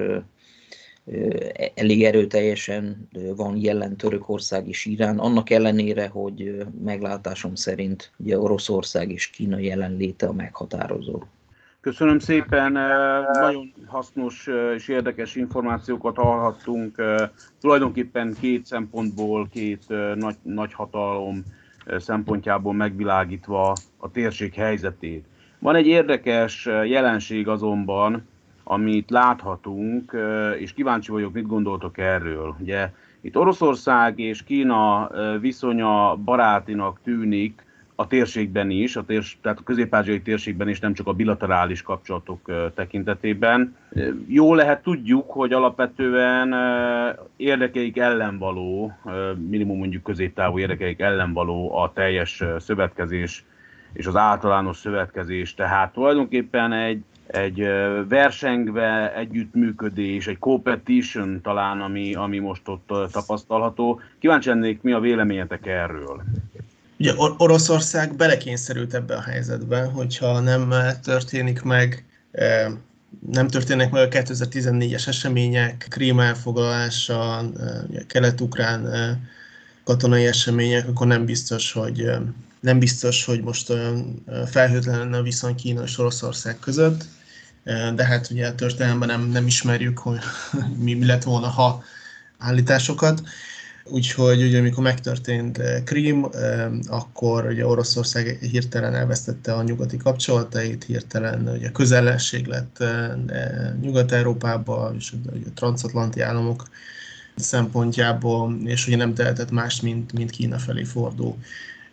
elég 1.74 2.04
erőteljesen 2.04 3.08
van 3.36 3.56
jelen 3.56 3.96
Törökország 3.96 4.68
és 4.68 4.84
Irán, 4.84 5.18
annak 5.18 5.50
ellenére, 5.50 6.08
hogy 6.08 6.66
meglátásom 6.84 7.54
szerint 7.54 8.12
ugye 8.16 8.38
Oroszország 8.38 9.10
és 9.10 9.26
Kína 9.26 9.58
jelenléte 9.58 10.26
a 10.26 10.32
meghatározó. 10.32 11.22
Köszönöm 11.80 12.18
szépen, 12.18 12.72
nagyon 13.32 13.72
hasznos 13.86 14.48
és 14.76 14.88
érdekes 14.88 15.36
információkat 15.36 16.16
hallhattunk, 16.16 17.02
tulajdonképpen 17.60 18.36
két 18.40 18.66
szempontból, 18.66 19.48
két 19.52 19.84
nagy, 20.14 20.36
nagy 20.42 20.72
hatalom 20.72 21.42
szempontjából 21.98 22.74
megvilágítva 22.74 23.76
a 23.96 24.10
térség 24.10 24.54
helyzetét. 24.54 25.24
Van 25.58 25.74
egy 25.74 25.86
érdekes 25.86 26.64
jelenség 26.84 27.48
azonban, 27.48 28.28
amit 28.72 29.10
láthatunk, 29.10 30.16
és 30.58 30.72
kíváncsi 30.72 31.10
vagyok, 31.10 31.32
mit 31.32 31.46
gondoltok 31.46 31.98
erről. 31.98 32.56
Ugye 32.60 32.90
itt 33.20 33.36
Oroszország 33.36 34.18
és 34.18 34.44
Kína 34.44 35.10
viszonya 35.40 36.16
barátinak 36.16 37.00
tűnik 37.04 37.64
a 37.94 38.06
térségben 38.06 38.70
is, 38.70 38.96
a 38.96 39.04
térs, 39.04 39.38
tehát 39.42 39.58
a 39.58 39.62
közép 39.62 39.96
térségben 40.22 40.68
is, 40.68 40.80
nem 40.80 40.92
csak 40.92 41.06
a 41.06 41.12
bilaterális 41.12 41.82
kapcsolatok 41.82 42.50
tekintetében. 42.74 43.76
Jó 44.26 44.54
lehet 44.54 44.82
tudjuk, 44.82 45.30
hogy 45.30 45.52
alapvetően 45.52 46.54
érdekeik 47.36 47.98
ellenvaló, 47.98 48.92
minimum 49.48 49.78
mondjuk 49.78 50.02
középtávú 50.02 50.58
érdekeik 50.58 51.00
ellenvaló 51.00 51.76
a 51.76 51.92
teljes 51.92 52.42
szövetkezés 52.58 53.44
és 53.92 54.06
az 54.06 54.16
általános 54.16 54.76
szövetkezés. 54.76 55.54
Tehát 55.54 55.92
tulajdonképpen 55.92 56.72
egy 56.72 57.02
egy 57.32 57.66
versengve 58.08 59.16
együttműködés, 59.16 60.26
egy 60.26 60.38
competition 60.38 61.40
talán, 61.42 61.80
ami, 61.80 62.14
ami 62.14 62.38
most 62.38 62.68
ott 62.68 63.10
tapasztalható. 63.12 64.00
Kíváncsi 64.18 64.48
lennék, 64.48 64.82
mi 64.82 64.92
a 64.92 65.00
véleményetek 65.00 65.66
erről? 65.66 66.22
Ugye 66.98 67.12
Or- 67.16 67.40
Oroszország 67.40 68.16
belekényszerült 68.16 68.94
ebbe 68.94 69.14
a 69.14 69.22
helyzetbe, 69.22 69.82
hogyha 69.82 70.40
nem 70.40 70.74
történik 71.02 71.62
meg 71.62 72.04
nem 73.30 73.48
történnek 73.48 73.90
meg 73.90 74.02
a 74.02 74.08
2014-es 74.08 75.08
események, 75.08 75.86
Krím 75.90 76.20
elfoglalása, 76.20 77.42
kelet-ukrán 78.06 78.88
katonai 79.84 80.26
események, 80.26 80.88
akkor 80.88 81.06
nem 81.06 81.24
biztos, 81.24 81.72
hogy 81.72 82.10
nem 82.60 82.78
biztos, 82.78 83.24
hogy 83.24 83.42
most 83.42 83.72
felhőtlen 84.46 84.98
lenne 84.98 85.16
a 85.16 85.22
viszony 85.22 85.54
Kína 85.54 85.82
és 85.82 85.98
Oroszország 85.98 86.58
között 86.58 87.04
de 87.94 88.04
hát 88.04 88.30
ugye 88.30 88.46
a 88.46 88.54
történelemben 88.54 89.08
nem, 89.08 89.28
nem 89.28 89.46
ismerjük, 89.46 89.98
hogy 89.98 90.18
mi, 90.84 91.04
lett 91.04 91.22
volna, 91.22 91.46
ha 91.46 91.82
állításokat. 92.38 93.22
Úgyhogy 93.84 94.42
ugye, 94.42 94.58
amikor 94.58 94.82
megtörtént 94.82 95.60
Krím, 95.84 96.26
akkor 96.86 97.46
ugye 97.46 97.66
Oroszország 97.66 98.38
hirtelen 98.40 98.94
elvesztette 98.94 99.54
a 99.54 99.62
nyugati 99.62 99.96
kapcsolatait, 99.96 100.84
hirtelen 100.84 101.48
ugye 101.48 101.70
közellenség 101.70 102.46
lett 102.46 102.84
Nyugat-Európába, 103.80 104.92
és 104.98 105.12
ugye 105.12 105.46
a 105.46 105.52
transatlanti 105.54 106.20
államok 106.20 106.68
szempontjából, 107.36 108.56
és 108.64 108.86
ugye 108.86 108.96
nem 108.96 109.14
tehetett 109.14 109.50
más, 109.50 109.80
mint, 109.80 110.12
mint 110.12 110.30
Kína 110.30 110.58
felé 110.58 110.84
fordul, 110.84 111.36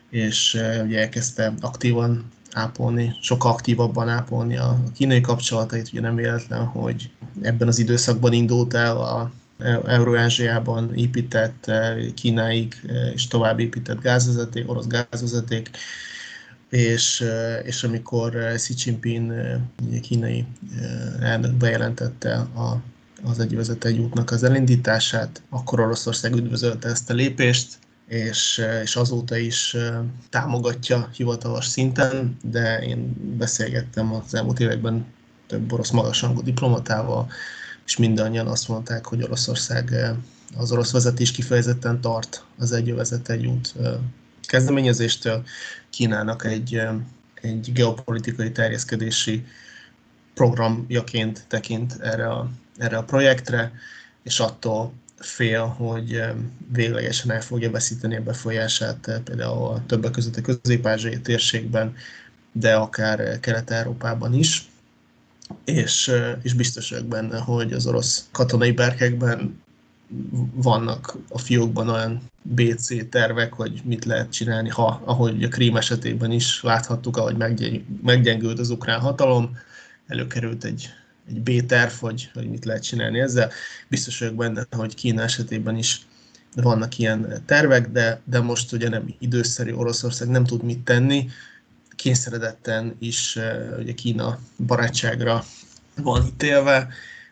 és 0.09 0.57
ugye 0.83 0.99
elkezdte 0.99 1.53
aktívan 1.61 2.31
ápolni, 2.51 3.15
sokkal 3.21 3.51
aktívabban 3.51 4.09
ápolni 4.09 4.57
a 4.57 4.77
kínai 4.95 5.21
kapcsolatait. 5.21 5.89
Ugye 5.91 6.01
nem 6.01 6.15
véletlen, 6.15 6.65
hogy 6.65 7.11
ebben 7.41 7.67
az 7.67 7.79
időszakban 7.79 8.33
indult 8.33 8.73
el 8.73 8.97
a 8.97 9.31
Eurázsiában 9.85 10.95
épített 10.95 11.67
eh, 11.67 11.97
Kínáig 12.13 12.81
eh, 12.87 13.13
és 13.13 13.27
tovább 13.27 13.59
épített 13.59 14.01
gázvezeték, 14.01 14.69
orosz 14.69 14.87
gázvezeték, 14.87 15.69
és, 16.69 17.21
eh, 17.21 17.59
és 17.63 17.83
amikor 17.83 18.53
Xi 18.55 18.73
Jinping 18.77 19.33
kínai 20.01 20.45
elnök 21.19 21.53
bejelentette 21.53 22.33
a, 22.35 22.81
az 23.23 23.39
egyvezet 23.39 23.85
egy 23.85 23.99
útnak 23.99 24.31
az 24.31 24.43
elindítását, 24.43 25.41
akkor 25.49 25.79
Oroszország 25.79 26.35
üdvözölte 26.35 26.89
ezt 26.89 27.09
a 27.09 27.13
lépést, 27.13 27.77
és, 28.09 28.61
és 28.83 28.95
azóta 28.95 29.37
is 29.37 29.75
támogatja 30.29 31.09
hivatalos 31.13 31.65
szinten, 31.65 32.37
de 32.43 32.79
én 32.81 33.15
beszélgettem 33.37 34.13
az 34.13 34.33
elmúlt 34.33 34.59
években 34.59 35.05
több 35.47 35.71
orosz 35.71 35.89
magasrangú 35.89 36.41
diplomatával, 36.41 37.31
és 37.85 37.97
mindannyian 37.97 38.47
azt 38.47 38.67
mondták, 38.67 39.05
hogy 39.05 39.23
Oroszország, 39.23 40.15
az 40.57 40.71
orosz 40.71 40.91
vezetés 40.91 41.31
kifejezetten 41.31 42.01
tart 42.01 42.43
az 42.57 42.71
egyövezet 42.71 43.29
egy 43.29 43.45
út 43.45 43.73
kezdeményezéstől, 44.41 45.43
Kínának 45.89 46.45
egy, 46.45 46.81
egy 47.33 47.71
geopolitikai 47.73 48.51
terjeszkedési 48.51 49.45
programjaként 50.33 51.45
tekint 51.47 51.97
erre 52.01 52.27
a, 52.27 52.49
erre 52.77 52.97
a 52.97 53.03
projektre, 53.03 53.71
és 54.23 54.39
attól 54.39 54.93
fél, 55.19 55.65
hogy 55.65 56.21
véglegesen 56.71 57.31
el 57.31 57.41
fogja 57.41 57.71
veszíteni 57.71 58.15
a 58.15 58.23
befolyását 58.23 59.21
például 59.23 59.67
a 59.67 59.83
többek 59.85 60.11
között 60.11 60.35
a 60.35 60.41
közép 60.41 60.87
térségben, 61.21 61.95
de 62.51 62.75
akár 62.75 63.39
Kelet-Európában 63.39 64.33
is. 64.33 64.67
És, 65.65 66.11
és 66.41 66.53
biztos 66.53 66.89
vagyok 66.89 67.05
benne, 67.05 67.39
hogy 67.39 67.73
az 67.73 67.87
orosz 67.87 68.27
katonai 68.31 68.71
berkekben 68.71 69.61
vannak 70.53 71.17
a 71.29 71.37
fiókban 71.37 71.89
olyan 71.89 72.21
BC 72.41 73.09
tervek, 73.09 73.53
hogy 73.53 73.81
mit 73.83 74.05
lehet 74.05 74.31
csinálni, 74.31 74.69
ha, 74.69 75.01
ahogy 75.05 75.43
a 75.43 75.47
Krím 75.47 75.75
esetében 75.77 76.31
is 76.31 76.63
láthattuk, 76.63 77.17
ahogy 77.17 77.35
meggyengült 78.01 78.59
az 78.59 78.69
ukrán 78.69 78.99
hatalom, 78.99 79.57
előkerült 80.07 80.63
egy, 80.63 80.89
egy 81.29 81.41
B-terv, 81.41 81.91
hogy, 81.91 82.29
hogy 82.33 82.49
mit 82.49 82.65
lehet 82.65 82.83
csinálni 82.83 83.19
ezzel. 83.19 83.51
Biztos 83.87 84.19
vagyok 84.19 84.35
benne, 84.35 84.65
hogy 84.71 84.95
Kína 84.95 85.21
esetében 85.21 85.77
is 85.77 86.01
vannak 86.55 86.97
ilyen 86.97 87.43
tervek, 87.45 87.87
de, 87.87 88.21
de 88.23 88.39
most 88.39 88.71
ugye 88.71 88.89
nem 88.89 89.15
időszerű, 89.19 89.73
Oroszország 89.73 90.27
nem 90.27 90.45
tud 90.45 90.63
mit 90.63 90.79
tenni, 90.79 91.29
kényszeredetten 91.95 92.95
is 92.99 93.37
ugye 93.79 93.93
Kína 93.93 94.39
barátságra 94.65 95.43
van 95.95 96.25
ítélve, 96.25 96.87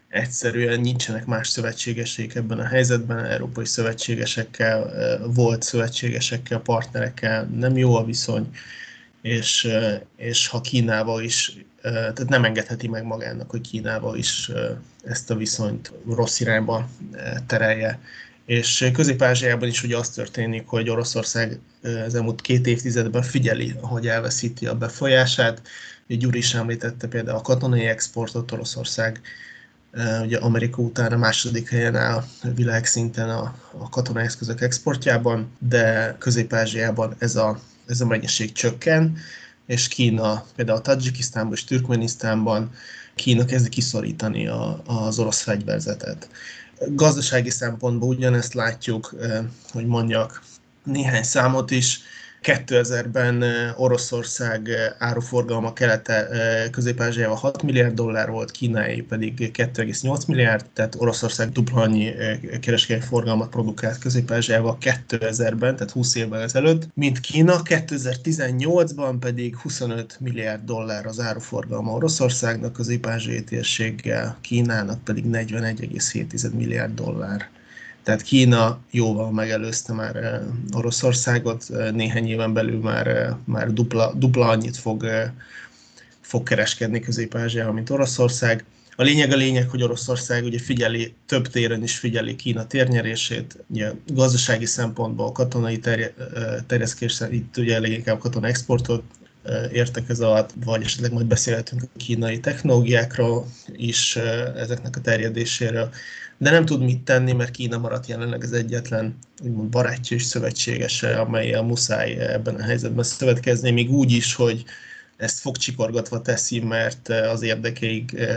egyszerűen 0.08 0.80
nincsenek 0.80 1.26
más 1.26 1.48
szövetségesek 1.48 2.36
ebben 2.36 2.60
a 2.60 2.68
helyzetben, 2.68 3.26
európai 3.26 3.66
szövetségesekkel, 3.66 4.92
volt 5.34 5.64
szövetségesekkel, 5.64 6.60
partnerekkel 6.60 7.44
nem 7.44 7.78
jó 7.78 7.96
a 7.96 8.06
viszony, 8.06 8.50
és, 9.28 9.68
és 10.16 10.48
ha 10.48 10.62
Kínával 10.62 11.24
is, 11.24 11.58
tehát 11.82 12.30
nem 12.30 12.44
engedheti 12.44 12.88
meg 12.88 13.04
magának, 13.04 13.50
hogy 13.50 13.62
Kínával 13.62 14.18
is 14.18 14.52
ezt 15.04 15.32
a 15.32 15.36
viszonyt 15.36 15.92
rossz 16.10 16.40
irányba 16.40 16.90
terelje. 17.48 18.00
És 18.46 18.90
Közép-Ázsiában 18.94 19.68
is 19.68 19.84
ugye 19.84 19.98
az 19.98 20.10
történik, 20.10 20.68
hogy 20.68 20.90
Oroszország 20.90 21.60
az 22.06 22.16
elmúlt 22.16 22.42
két 22.42 22.68
évtizedben 22.68 23.22
figyeli, 23.22 23.74
hogy 23.82 24.08
elveszíti 24.08 24.68
a 24.68 24.76
befolyását. 24.76 25.62
Gyuri 26.08 26.38
is 26.38 26.54
említette 26.54 27.08
például 27.08 27.38
a 27.38 27.42
katonai 27.42 27.86
exportot, 27.86 28.52
Oroszország 28.52 29.22
ugye 30.22 30.38
Amerika 30.38 30.82
után 30.82 31.12
a 31.12 31.18
második 31.18 31.70
helyen 31.70 31.96
áll 31.96 32.24
világszinten 32.56 33.30
a, 33.30 33.56
a 33.78 33.90
katonai 33.90 34.24
eszközök 34.24 34.62
exportjában, 34.62 35.52
de 35.60 36.16
Közép-Ázsiában 36.20 37.16
ez 37.18 37.36
a, 37.36 37.60
ez 37.88 38.02
a 38.02 38.06
mennyiség 38.06 38.52
csökken, 38.52 39.18
és 39.66 39.88
Kína, 39.88 40.46
például 40.56 40.82
Tajikisztánban 40.82 41.54
és 41.54 41.64
Türkmenisztánban 41.64 42.72
Kína 43.16 43.46
kezdi 43.46 43.70
kiszorítani 43.70 44.48
a, 44.48 44.82
az 44.86 45.20
orosz 45.20 45.42
fegyverzetet. 45.42 46.30
Gazdasági 46.88 47.50
szempontból 47.50 48.10
ugyanezt 48.10 48.54
látjuk, 48.54 49.16
hogy 49.72 49.86
mondjak 49.86 50.44
néhány 50.84 51.24
számot 51.24 51.72
is, 51.72 52.00
2000-ben 52.48 53.44
Oroszország 53.78 54.70
áruforgalma 54.98 55.74
kelete 55.74 56.28
közép 56.72 57.02
6 57.36 57.64
milliárd 57.64 57.94
dollár 57.94 58.30
volt, 58.30 58.52
Kínai 58.52 59.02
pedig 59.02 59.52
2,8 59.54 60.28
milliárd, 60.28 60.66
tehát 60.74 60.96
Oroszország 60.98 61.50
dupla 61.50 61.82
annyi 61.82 62.14
kereskedelmi 62.62 63.06
forgalmat 63.06 63.50
produkált 63.50 63.98
közép 63.98 64.32
2000-ben, 64.32 65.76
tehát 65.76 65.92
20 65.92 66.16
évvel 66.16 66.42
ezelőtt, 66.42 66.88
mint 66.94 67.20
Kína, 67.20 67.62
2018-ban 67.64 69.16
pedig 69.20 69.56
25 69.56 70.18
milliárd 70.20 70.64
dollár 70.66 71.06
az 71.06 71.20
áruforgalma 71.20 71.92
Oroszországnak, 71.92 72.74
közép 72.74 73.08
térséggel, 73.46 74.38
Kínának 74.42 75.04
pedig 75.04 75.24
41,7 75.32 76.52
milliárd 76.52 76.94
dollár. 76.94 77.50
Tehát 78.08 78.22
Kína 78.22 78.80
jóval 78.92 79.32
megelőzte 79.32 79.94
már 79.94 80.16
eh, 80.16 80.40
Oroszországot, 80.72 81.66
eh, 81.70 81.92
néhány 81.92 82.28
éven 82.28 82.54
belül 82.54 82.80
már, 82.80 83.08
eh, 83.08 83.36
már 83.46 83.74
dupla, 83.74 84.14
dupla 84.16 84.48
annyit 84.48 84.78
fog, 84.78 85.06
fog 86.22 86.44
kereskedni 86.44 87.00
Közép-Ázsiában, 87.00 87.74
mint 87.74 87.90
Oroszország. 87.90 88.66
A 88.96 89.04
lényeg 89.04 89.32
a 89.32 89.36
lényeg, 89.36 89.70
hogy 89.70 89.84
Oroszország 89.84 90.44
ugye 90.44 90.60
figyeli, 90.60 91.14
több 91.26 91.48
téren 91.48 91.84
is 91.84 91.98
figyeli 91.98 92.36
Kína 92.36 92.68
térnyerését, 92.68 93.58
ugye 93.68 93.92
gazdasági 94.06 94.66
szempontból, 94.66 95.32
katonai 95.32 95.80
terje, 95.80 96.14
terjeszkés, 96.68 97.22
itt 97.32 97.58
ugye 97.58 97.76
elég 97.76 97.92
inkább 97.92 98.20
katona 98.20 98.48
exportot 98.48 99.04
értek 99.72 100.10
ez 100.10 100.20
alatt, 100.20 100.54
vagy 100.66 100.84
esetleg 100.84 101.14
majd 101.14 101.26
beszélhetünk 101.26 101.82
a 101.84 101.98
kínai 101.98 102.40
technológiákról 102.40 103.48
is, 103.76 104.16
ezeknek 104.56 104.96
a 104.96 105.02
terjedéséről 105.02 105.90
de 106.38 106.52
nem 106.52 106.66
tud 106.66 106.84
mit 106.84 107.02
tenni, 107.02 107.32
mert 107.32 107.52
Kína 107.52 107.78
maradt 107.78 108.08
jelenleg 108.08 108.44
az 108.44 108.54
egyetlen 108.54 109.18
úgymond 109.44 109.70
barátja 109.70 110.18
és 110.18 110.24
szövetségese, 110.24 111.20
amelyel 111.20 111.62
muszáj 111.62 112.18
ebben 112.18 112.56
a 112.56 112.64
helyzetben 112.64 113.04
szövetkezni, 113.04 113.72
még 113.72 113.92
úgy 113.92 114.12
is, 114.12 114.36
hogy 114.36 114.64
ezt 115.18 115.40
fogcsikorgatva 115.40 116.22
teszi, 116.22 116.60
mert 116.60 117.10
az 117.10 117.42
érdekeig 117.42 118.28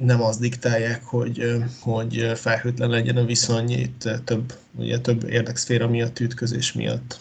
nem 0.00 0.22
az 0.22 0.38
diktálják, 0.38 1.04
hogy, 1.04 1.54
hogy 1.80 2.32
felhőtlen 2.34 2.90
legyen 2.90 3.16
a 3.16 3.24
viszony 3.24 3.70
itt 3.70 4.08
több, 4.24 4.52
ugye 4.76 4.98
több 4.98 5.28
érdekszféra 5.28 5.88
miatt, 5.88 6.20
ütközés 6.20 6.72
miatt. 6.72 7.18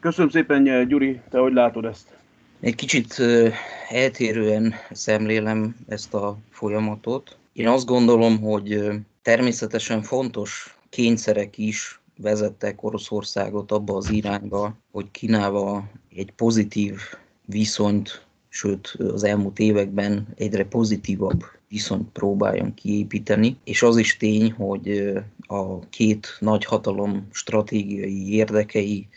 Köszönöm 0.00 0.30
szépen, 0.30 0.88
Gyuri, 0.88 1.20
te 1.30 1.38
hogy 1.38 1.52
látod 1.52 1.84
ezt? 1.84 2.06
Egy 2.60 2.74
kicsit 2.74 3.22
eltérően 3.88 4.74
szemlélem 4.90 5.76
ezt 5.88 6.14
a 6.14 6.38
folyamatot. 6.50 7.36
Én 7.52 7.68
azt 7.68 7.86
gondolom, 7.86 8.40
hogy 8.40 8.90
Természetesen 9.22 10.02
fontos 10.02 10.78
kényszerek 10.88 11.58
is 11.58 12.00
vezettek 12.16 12.82
Oroszországot 12.82 13.72
abba 13.72 13.96
az 13.96 14.10
irányba, 14.10 14.76
hogy 14.90 15.10
Kínával 15.10 15.90
egy 16.16 16.32
pozitív 16.32 16.98
viszonyt, 17.46 18.26
sőt 18.48 18.86
az 18.98 19.24
elmúlt 19.24 19.58
években 19.58 20.28
egyre 20.36 20.64
pozitívabb 20.64 21.44
viszonyt 21.68 22.08
próbáljon 22.12 22.74
kiépíteni. 22.74 23.56
És 23.64 23.82
az 23.82 23.96
is 23.96 24.16
tény, 24.16 24.52
hogy 24.52 25.12
a 25.46 25.88
két 25.88 26.36
nagy 26.40 26.64
hatalom 26.64 27.28
stratégiai 27.32 28.34
érdekei 28.34 29.08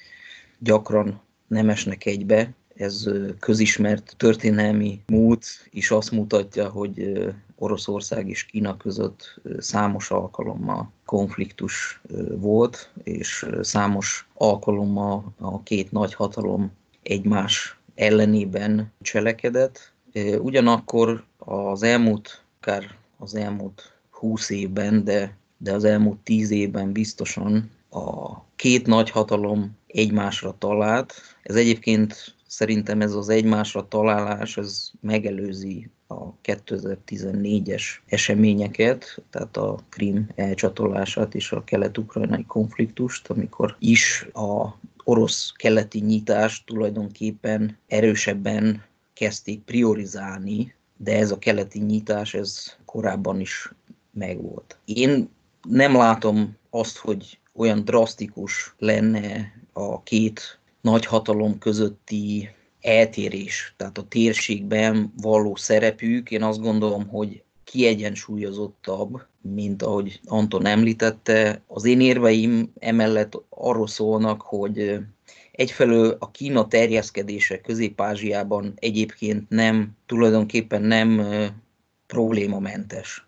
gyakran 0.59 1.21
nem 1.47 1.69
esnek 1.69 2.05
egybe, 2.05 2.53
ez 2.75 3.09
közismert 3.39 4.13
történelmi 4.17 5.01
múlt 5.07 5.45
is 5.69 5.91
azt 5.91 6.11
mutatja, 6.11 6.69
hogy 6.69 7.25
Oroszország 7.55 8.29
és 8.29 8.43
Kína 8.43 8.77
között 8.77 9.41
számos 9.59 10.11
alkalommal 10.11 10.91
konfliktus 11.05 12.01
volt, 12.35 12.91
és 13.03 13.45
számos 13.61 14.27
alkalommal 14.33 15.33
a 15.37 15.63
két 15.63 15.91
nagy 15.91 16.13
hatalom 16.13 16.71
egymás 17.03 17.77
ellenében 17.95 18.91
cselekedett. 19.01 19.93
Ugyanakkor 20.39 21.23
az 21.37 21.83
elmúlt, 21.83 22.43
akár 22.59 22.95
az 23.17 23.35
elmúlt 23.35 23.93
húsz 24.09 24.49
évben, 24.49 25.03
de, 25.03 25.37
de 25.57 25.73
az 25.73 25.83
elmúlt 25.83 26.19
tíz 26.19 26.51
évben 26.51 26.91
biztosan 26.91 27.71
a 27.89 28.39
két 28.55 28.87
nagy 28.87 29.09
hatalom 29.09 29.77
egymásra 29.87 30.55
talált. 30.57 31.13
Ez 31.43 31.55
egyébként 31.55 32.34
Szerintem 32.47 33.01
ez 33.01 33.13
az 33.13 33.29
egymásra 33.29 33.87
találás, 33.87 34.57
ez 34.57 34.91
megelőzi 35.01 35.89
a 36.07 36.35
2014-es 36.35 37.83
eseményeket, 38.05 39.23
tehát 39.29 39.57
a 39.57 39.79
Krim 39.89 40.29
elcsatolását 40.35 41.35
és 41.35 41.51
a 41.51 41.63
kelet-ukrajnai 41.63 42.45
konfliktust, 42.45 43.29
amikor 43.29 43.75
is 43.79 44.27
a 44.33 44.77
orosz 45.03 45.51
keleti 45.55 45.99
nyitást 45.99 46.65
tulajdonképpen 46.65 47.77
erősebben 47.87 48.83
kezdték 49.13 49.61
priorizálni, 49.61 50.73
de 50.97 51.17
ez 51.17 51.31
a 51.31 51.37
keleti 51.37 51.79
nyitás, 51.79 52.33
ez 52.33 52.75
korábban 52.85 53.39
is 53.39 53.73
megvolt. 54.11 54.77
Én 54.85 55.29
nem 55.69 55.95
látom 55.95 56.57
azt, 56.69 56.97
hogy 56.97 57.39
olyan 57.53 57.85
drasztikus 57.85 58.75
lenne 58.77 59.53
a 59.73 60.03
két 60.03 60.59
nagy 60.85 61.05
hatalom 61.05 61.57
közötti 61.57 62.49
eltérés, 62.81 63.73
tehát 63.77 63.97
a 63.97 64.07
térségben 64.07 65.13
való 65.21 65.55
szerepük, 65.55 66.31
én 66.31 66.43
azt 66.43 66.61
gondolom, 66.61 67.07
hogy 67.07 67.43
kiegyensúlyozottabb, 67.63 69.25
mint 69.41 69.81
ahogy 69.81 70.19
Anton 70.25 70.65
említette. 70.65 71.61
Az 71.67 71.85
én 71.85 71.99
érveim 72.01 72.71
emellett 72.79 73.41
arról 73.49 73.87
szólnak, 73.87 74.41
hogy 74.41 74.99
egyfelől 75.51 76.15
a 76.19 76.31
Kína 76.31 76.67
terjeszkedése 76.67 77.61
Közép-Ázsiában 77.61 78.73
egyébként 78.75 79.49
nem, 79.49 79.97
tulajdonképpen 80.05 80.81
nem 80.81 81.21
problémamentes. 82.07 83.27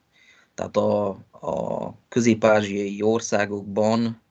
Tehát 0.56 0.78
a, 0.78 1.08
a 1.32 1.94
közép-ázsiai 2.10 3.02
országokban 3.02 4.22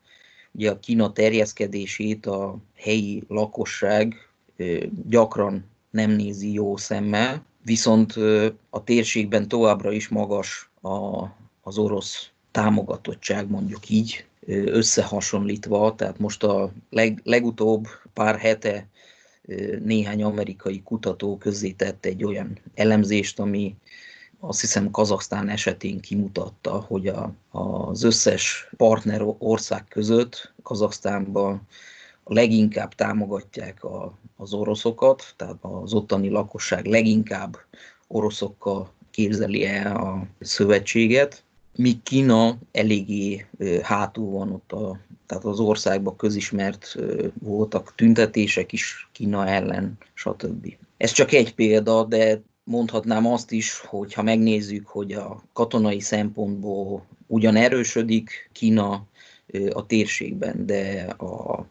Ugye 0.57 0.71
a 0.71 0.79
Kína 0.79 1.13
terjeszkedését 1.13 2.27
a 2.27 2.57
helyi 2.75 3.23
lakosság 3.29 4.15
gyakran 5.09 5.65
nem 5.91 6.11
nézi 6.11 6.53
jó 6.53 6.77
szemmel, 6.77 7.45
viszont 7.65 8.15
a 8.71 8.85
térségben 8.85 9.49
továbbra 9.49 9.93
is 9.93 10.09
magas 10.09 10.71
a, 10.81 11.25
az 11.63 11.79
orosz 11.79 12.31
támogatottság, 12.51 13.51
mondjuk 13.51 13.89
így, 13.89 14.25
összehasonlítva, 14.47 15.95
tehát 15.95 16.19
most 16.19 16.43
a 16.43 16.73
leg, 16.91 17.21
legutóbb 17.25 17.87
pár 18.13 18.39
hete 18.39 18.89
néhány 19.85 20.23
amerikai 20.23 20.83
kutató 20.83 21.39
tett 21.77 22.05
egy 22.05 22.25
olyan 22.25 22.59
elemzést, 22.75 23.39
ami 23.39 23.75
azt 24.47 24.61
hiszem 24.61 24.91
Kazaksztán 24.91 25.49
esetén 25.49 26.01
kimutatta, 26.01 26.85
hogy 26.89 27.07
a, 27.07 27.33
az 27.51 28.03
összes 28.03 28.69
partner 28.77 29.23
ország 29.39 29.85
között 29.89 30.53
Kazaksztánban 30.63 31.61
leginkább 32.25 32.95
támogatják 32.95 33.85
a, 33.85 34.19
az 34.37 34.53
oroszokat, 34.53 35.35
tehát 35.37 35.57
az 35.61 35.93
ottani 35.93 36.29
lakosság 36.29 36.85
leginkább 36.85 37.57
oroszokkal 38.07 38.91
képzeli 39.11 39.67
el 39.67 39.97
a 39.97 40.27
szövetséget, 40.41 41.45
míg 41.77 42.03
Kína 42.03 42.59
eléggé 42.73 43.47
hátul 43.83 44.31
van 44.31 44.53
ott 44.53 44.73
a, 44.73 44.99
tehát 45.27 45.45
az 45.45 45.61
országban 45.61 46.17
közismert 46.17 46.97
voltak 47.41 47.95
tüntetések 47.95 48.73
is 48.73 49.09
Kína 49.13 49.47
ellen, 49.47 49.99
stb. 50.15 50.77
Ez 50.97 51.11
csak 51.11 51.33
egy 51.33 51.55
példa, 51.55 52.05
de 52.05 52.41
mondhatnám 52.67 53.27
azt 53.27 53.53
is, 53.53 53.81
hogy 53.81 54.13
ha 54.13 54.23
megnézzük, 54.23 54.87
hogy 54.87 55.13
a 55.13 55.43
katonai 55.53 56.01
szempontból 56.01 57.07
ugyan 57.27 57.57
erősödik 57.57 58.51
Kína 58.53 59.07
a 59.71 59.87
térségben, 59.87 60.67
de 60.67 61.03
a, 61.03 61.67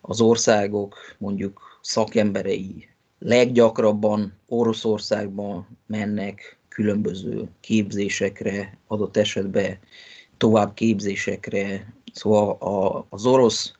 az 0.00 0.20
országok 0.20 0.96
mondjuk 1.18 1.78
szakemberei 1.80 2.88
leggyakrabban 3.18 4.38
Oroszországban 4.46 5.78
mennek 5.86 6.58
különböző 6.68 7.48
képzésekre, 7.60 8.78
adott 8.86 9.16
esetben 9.16 9.78
tovább 10.36 10.74
képzésekre. 10.74 11.94
Szóval 12.12 12.50
a, 12.50 13.06
az 13.08 13.26
orosz 13.26 13.72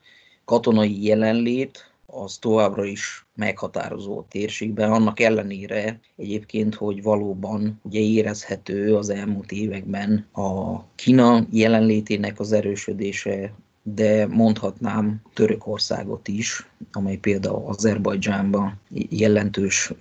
katonai 0.44 1.04
jelenlét 1.04 1.93
az 2.22 2.36
továbbra 2.36 2.84
is 2.84 3.26
meghatározó 3.34 4.18
a 4.18 4.26
térségben, 4.28 4.92
annak 4.92 5.20
ellenére 5.20 6.00
egyébként, 6.16 6.74
hogy 6.74 7.02
valóban 7.02 7.80
ugye 7.82 8.00
érezhető 8.00 8.96
az 8.96 9.08
elmúlt 9.08 9.52
években 9.52 10.26
a 10.32 10.80
Kína 10.94 11.46
jelenlétének 11.50 12.40
az 12.40 12.52
erősödése, 12.52 13.52
de 13.82 14.26
mondhatnám 14.26 15.22
Törökországot 15.34 16.28
is, 16.28 16.66
amely 16.92 17.16
például 17.16 17.62
Azerbajdzsánban 17.66 18.80
jelentős 19.08 19.92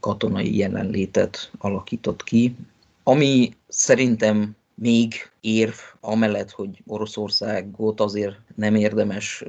katonai 0.00 0.56
jelenlétet 0.56 1.50
alakított 1.58 2.24
ki. 2.24 2.56
Ami 3.02 3.54
szerintem 3.68 4.56
még 4.82 5.14
érv 5.40 5.74
amellett, 6.00 6.50
hogy 6.50 6.82
Oroszországot 6.86 8.00
azért 8.00 8.36
nem 8.54 8.74
érdemes 8.74 9.44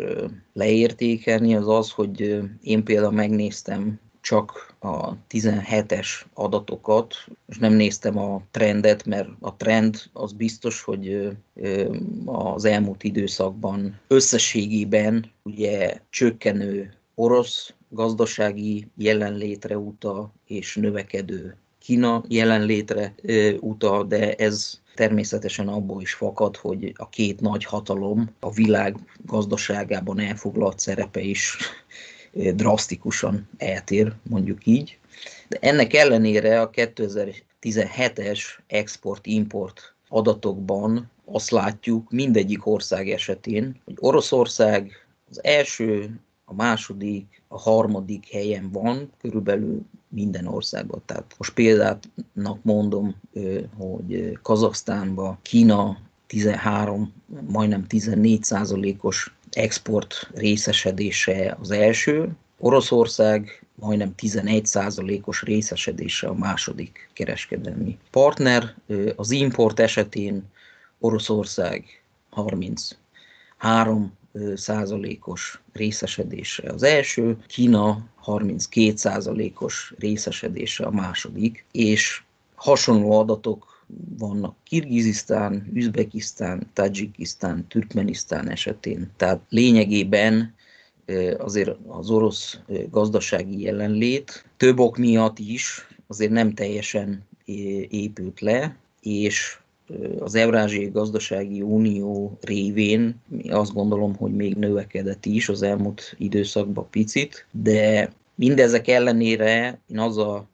leértékelni, 0.53 1.55
az 1.55 1.67
az, 1.67 1.91
hogy 1.91 2.41
én 2.61 2.83
például 2.83 3.11
megnéztem 3.11 3.99
csak 4.21 4.75
a 4.79 5.15
17-es 5.29 6.07
adatokat, 6.33 7.15
és 7.47 7.57
nem 7.57 7.73
néztem 7.73 8.17
a 8.17 8.41
trendet, 8.51 9.05
mert 9.05 9.29
a 9.39 9.55
trend 9.55 10.01
az 10.13 10.33
biztos, 10.33 10.81
hogy 10.81 11.29
az 12.25 12.65
elmúlt 12.65 13.03
időszakban 13.03 13.99
összességében 14.07 15.31
ugye 15.43 15.97
csökkenő 16.09 16.93
orosz 17.15 17.73
gazdasági 17.89 18.87
jelenlétre 18.97 19.77
uta 19.77 20.33
és 20.45 20.75
növekedő 20.75 21.57
Kína 21.79 22.23
jelenlétre 22.27 23.15
uta, 23.59 24.03
de 24.03 24.35
ez 24.35 24.81
természetesen 24.95 25.67
abból 25.67 26.01
is 26.01 26.13
fakad, 26.13 26.57
hogy 26.57 26.93
a 26.97 27.09
két 27.09 27.39
nagy 27.39 27.65
hatalom 27.65 28.29
a 28.39 28.51
világ 28.51 28.95
gazdaságában 29.25 30.19
elfoglalt 30.19 30.79
szerepe 30.79 31.21
is 31.21 31.57
drasztikusan 32.33 33.49
eltér, 33.57 34.13
mondjuk 34.29 34.65
így. 34.65 34.97
De 35.47 35.57
ennek 35.61 35.93
ellenére 35.93 36.61
a 36.61 36.69
2017-es 36.69 38.39
export-import 38.67 39.93
adatokban 40.07 41.11
azt 41.25 41.51
látjuk 41.51 42.11
mindegyik 42.11 42.65
ország 42.65 43.09
esetén, 43.09 43.81
hogy 43.85 43.95
Oroszország 43.99 45.05
az 45.29 45.43
első, 45.43 46.19
a 46.45 46.53
második, 46.53 47.41
a 47.47 47.59
harmadik 47.59 48.27
helyen 48.27 48.71
van, 48.71 49.11
körülbelül 49.21 49.81
minden 50.13 50.47
országban. 50.47 51.01
Tehát 51.05 51.35
most 51.37 51.53
példának 51.53 52.59
mondom, 52.61 53.15
hogy 53.77 54.39
Kazaksztánban 54.41 55.37
Kína 55.41 55.97
13, 56.27 57.13
majdnem 57.47 57.87
14 57.87 58.43
százalékos 58.43 59.35
export 59.51 60.29
részesedése 60.33 61.57
az 61.59 61.71
első, 61.71 62.35
Oroszország 62.59 63.65
majdnem 63.75 64.13
11%-os 64.17 65.41
részesedése 65.41 66.27
a 66.27 66.33
második 66.33 67.09
kereskedelmi 67.13 67.97
partner. 68.11 68.75
Az 69.15 69.31
import 69.31 69.79
esetén 69.79 70.43
Oroszország 70.99 71.85
33 72.29 74.13
százalékos 74.55 75.61
részesedése 75.73 76.71
az 76.71 76.83
első, 76.83 77.37
Kína 77.47 78.05
32 78.15 78.95
százalékos 78.95 79.93
részesedése 79.97 80.85
a 80.85 80.91
második, 80.91 81.65
és 81.71 82.21
hasonló 82.55 83.19
adatok 83.19 83.85
vannak 84.17 84.55
Kirgizisztán, 84.63 85.71
Üzbekisztán, 85.73 86.69
Tajikisztán, 86.73 87.67
Türkmenisztán 87.67 88.49
esetén. 88.49 89.11
Tehát 89.17 89.41
lényegében 89.49 90.55
azért 91.37 91.69
az 91.87 92.09
orosz 92.09 92.59
gazdasági 92.89 93.61
jelenlét 93.61 94.45
több 94.57 94.79
ok 94.79 94.97
miatt 94.97 95.39
is 95.39 95.87
azért 96.07 96.31
nem 96.31 96.53
teljesen 96.53 97.27
épült 97.89 98.39
le, 98.39 98.75
és 99.01 99.57
az 100.19 100.35
Eurázsiai 100.35 100.89
Gazdasági 100.89 101.61
Unió 101.61 102.37
révén 102.41 103.21
azt 103.49 103.73
gondolom, 103.73 104.15
hogy 104.15 104.35
még 104.35 104.55
növekedett 104.55 105.25
is 105.25 105.49
az 105.49 105.61
elmúlt 105.61 106.15
időszakban 106.17 106.87
picit, 106.89 107.47
de 107.51 108.11
mindezek 108.35 108.87
ellenére 108.87 109.79
én 109.87 109.99
a 109.99 110.45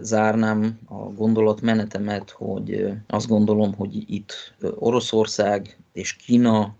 zárnám 0.00 0.78
a 0.84 0.94
gondolatmenetemet, 0.94 2.30
hogy 2.30 2.86
azt 3.06 3.28
gondolom, 3.28 3.74
hogy 3.74 4.04
itt 4.14 4.54
Oroszország 4.74 5.78
és 5.92 6.16
Kína 6.16 6.76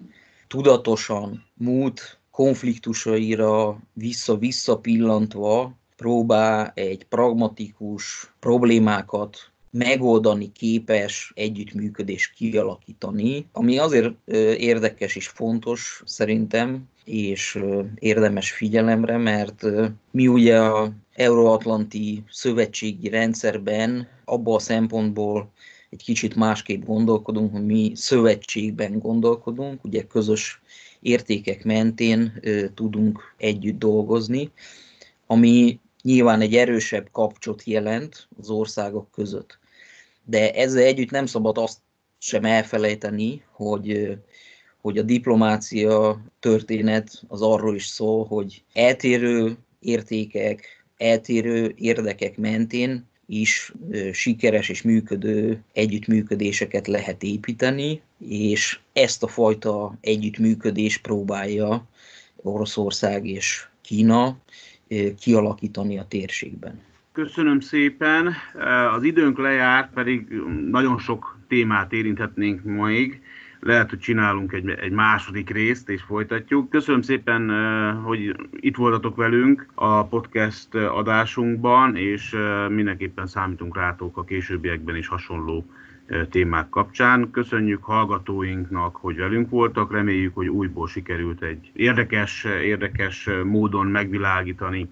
tudatosan 0.48 1.44
múlt 1.54 2.18
konfliktusaira 2.30 3.78
vissza-vissza 3.92 4.78
pillantva 4.78 5.76
próbál 5.96 6.72
egy 6.74 7.04
pragmatikus 7.04 8.32
problémákat 8.40 9.51
megoldani 9.72 10.52
képes 10.52 11.32
együttműködés 11.34 12.32
kialakítani, 12.36 13.46
ami 13.52 13.78
azért 13.78 14.14
érdekes 14.56 15.16
és 15.16 15.28
fontos 15.28 16.02
szerintem, 16.06 16.88
és 17.04 17.58
érdemes 17.98 18.52
figyelemre, 18.52 19.16
mert 19.16 19.66
mi 20.10 20.26
ugye 20.26 20.58
a 20.58 20.92
Euróatlanti 21.14 22.22
szövetségi 22.30 23.08
rendszerben 23.08 24.08
abban 24.24 24.54
a 24.54 24.58
szempontból 24.58 25.50
egy 25.90 26.02
kicsit 26.02 26.34
másképp 26.34 26.84
gondolkodunk, 26.84 27.52
hogy 27.52 27.66
mi 27.66 27.92
szövetségben 27.94 28.98
gondolkodunk, 28.98 29.84
ugye 29.84 30.02
közös 30.02 30.60
értékek 31.00 31.64
mentén 31.64 32.40
tudunk 32.74 33.34
együtt 33.36 33.78
dolgozni, 33.78 34.50
ami 35.26 35.80
nyilván 36.02 36.40
egy 36.40 36.54
erősebb 36.54 37.08
kapcsot 37.12 37.64
jelent 37.64 38.28
az 38.38 38.50
országok 38.50 39.10
között. 39.10 39.60
De 40.24 40.52
ezzel 40.52 40.82
együtt 40.82 41.10
nem 41.10 41.26
szabad 41.26 41.58
azt 41.58 41.78
sem 42.18 42.44
elfelejteni, 42.44 43.42
hogy 43.50 44.18
hogy 44.82 44.98
a 44.98 45.02
diplomácia 45.02 46.24
történet 46.40 47.22
az 47.28 47.42
arról 47.42 47.74
is 47.74 47.86
szól, 47.86 48.24
hogy 48.24 48.62
eltérő 48.72 49.56
értékek, 49.80 50.84
eltérő 50.96 51.74
érdekek 51.76 52.36
mentén 52.36 53.06
is 53.26 53.72
sikeres 54.12 54.68
és 54.68 54.82
működő 54.82 55.62
együttműködéseket 55.72 56.86
lehet 56.86 57.22
építeni, 57.22 58.02
és 58.28 58.78
ezt 58.92 59.22
a 59.22 59.28
fajta 59.28 59.98
együttműködést 60.00 61.00
próbálja 61.00 61.88
Oroszország 62.36 63.26
és 63.26 63.66
Kína 63.82 64.38
kialakítani 65.20 65.98
a 65.98 66.06
térségben. 66.08 66.80
Köszönöm 67.12 67.60
szépen. 67.60 68.34
Az 68.94 69.02
időnk 69.02 69.38
lejárt, 69.38 69.92
pedig 69.92 70.42
nagyon 70.70 70.98
sok 70.98 71.36
témát 71.48 71.92
érinthetnénk 71.92 72.62
még. 72.62 73.22
lehet, 73.60 73.90
hogy 73.90 73.98
csinálunk 73.98 74.52
egy, 74.52 74.68
egy 74.68 74.90
második 74.90 75.50
részt, 75.50 75.88
és 75.88 76.02
folytatjuk. 76.02 76.70
Köszönöm 76.70 77.02
szépen, 77.02 77.50
hogy 78.04 78.36
itt 78.60 78.76
voltatok 78.76 79.16
velünk 79.16 79.66
a 79.74 80.04
podcast 80.06 80.74
adásunkban, 80.74 81.96
és 81.96 82.36
mindenképpen 82.68 83.26
számítunk 83.26 83.76
rátok 83.76 84.16
a 84.16 84.24
későbbiekben 84.24 84.96
is 84.96 85.06
hasonló 85.06 85.66
témák 86.30 86.68
kapcsán. 86.68 87.30
Köszönjük 87.30 87.84
hallgatóinknak, 87.84 88.96
hogy 88.96 89.16
velünk 89.16 89.50
voltak, 89.50 89.92
reméljük, 89.92 90.34
hogy 90.34 90.48
újból 90.48 90.88
sikerült 90.88 91.42
egy 91.42 91.70
érdekes, 91.72 92.44
érdekes 92.44 93.28
módon 93.44 93.86
megvilágítani 93.86 94.88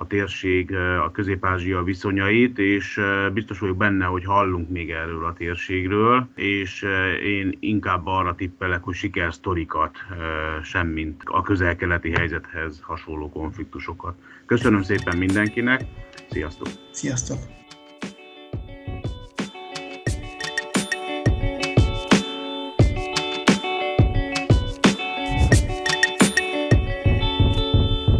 a 0.00 0.06
térség, 0.06 0.74
a 0.76 1.10
közép-ázsia 1.10 1.82
viszonyait, 1.82 2.58
és 2.58 3.00
biztos 3.32 3.58
vagyok 3.58 3.76
benne, 3.76 4.04
hogy 4.04 4.24
hallunk 4.24 4.68
még 4.68 4.90
erről 4.90 5.24
a 5.24 5.32
térségről, 5.32 6.28
és 6.34 6.86
én 7.24 7.56
inkább 7.60 8.06
arra 8.06 8.34
tippelek, 8.34 8.82
hogy 8.82 8.94
sikersztorikat, 8.94 9.96
semmint 10.62 11.22
a 11.24 11.42
közel-keleti 11.42 12.10
helyzethez 12.10 12.80
hasonló 12.82 13.30
konfliktusokat. 13.30 14.14
Köszönöm 14.46 14.82
szépen 14.82 15.16
mindenkinek, 15.16 15.82
sziasztok! 16.30 16.68
Sziasztok! 16.90 17.57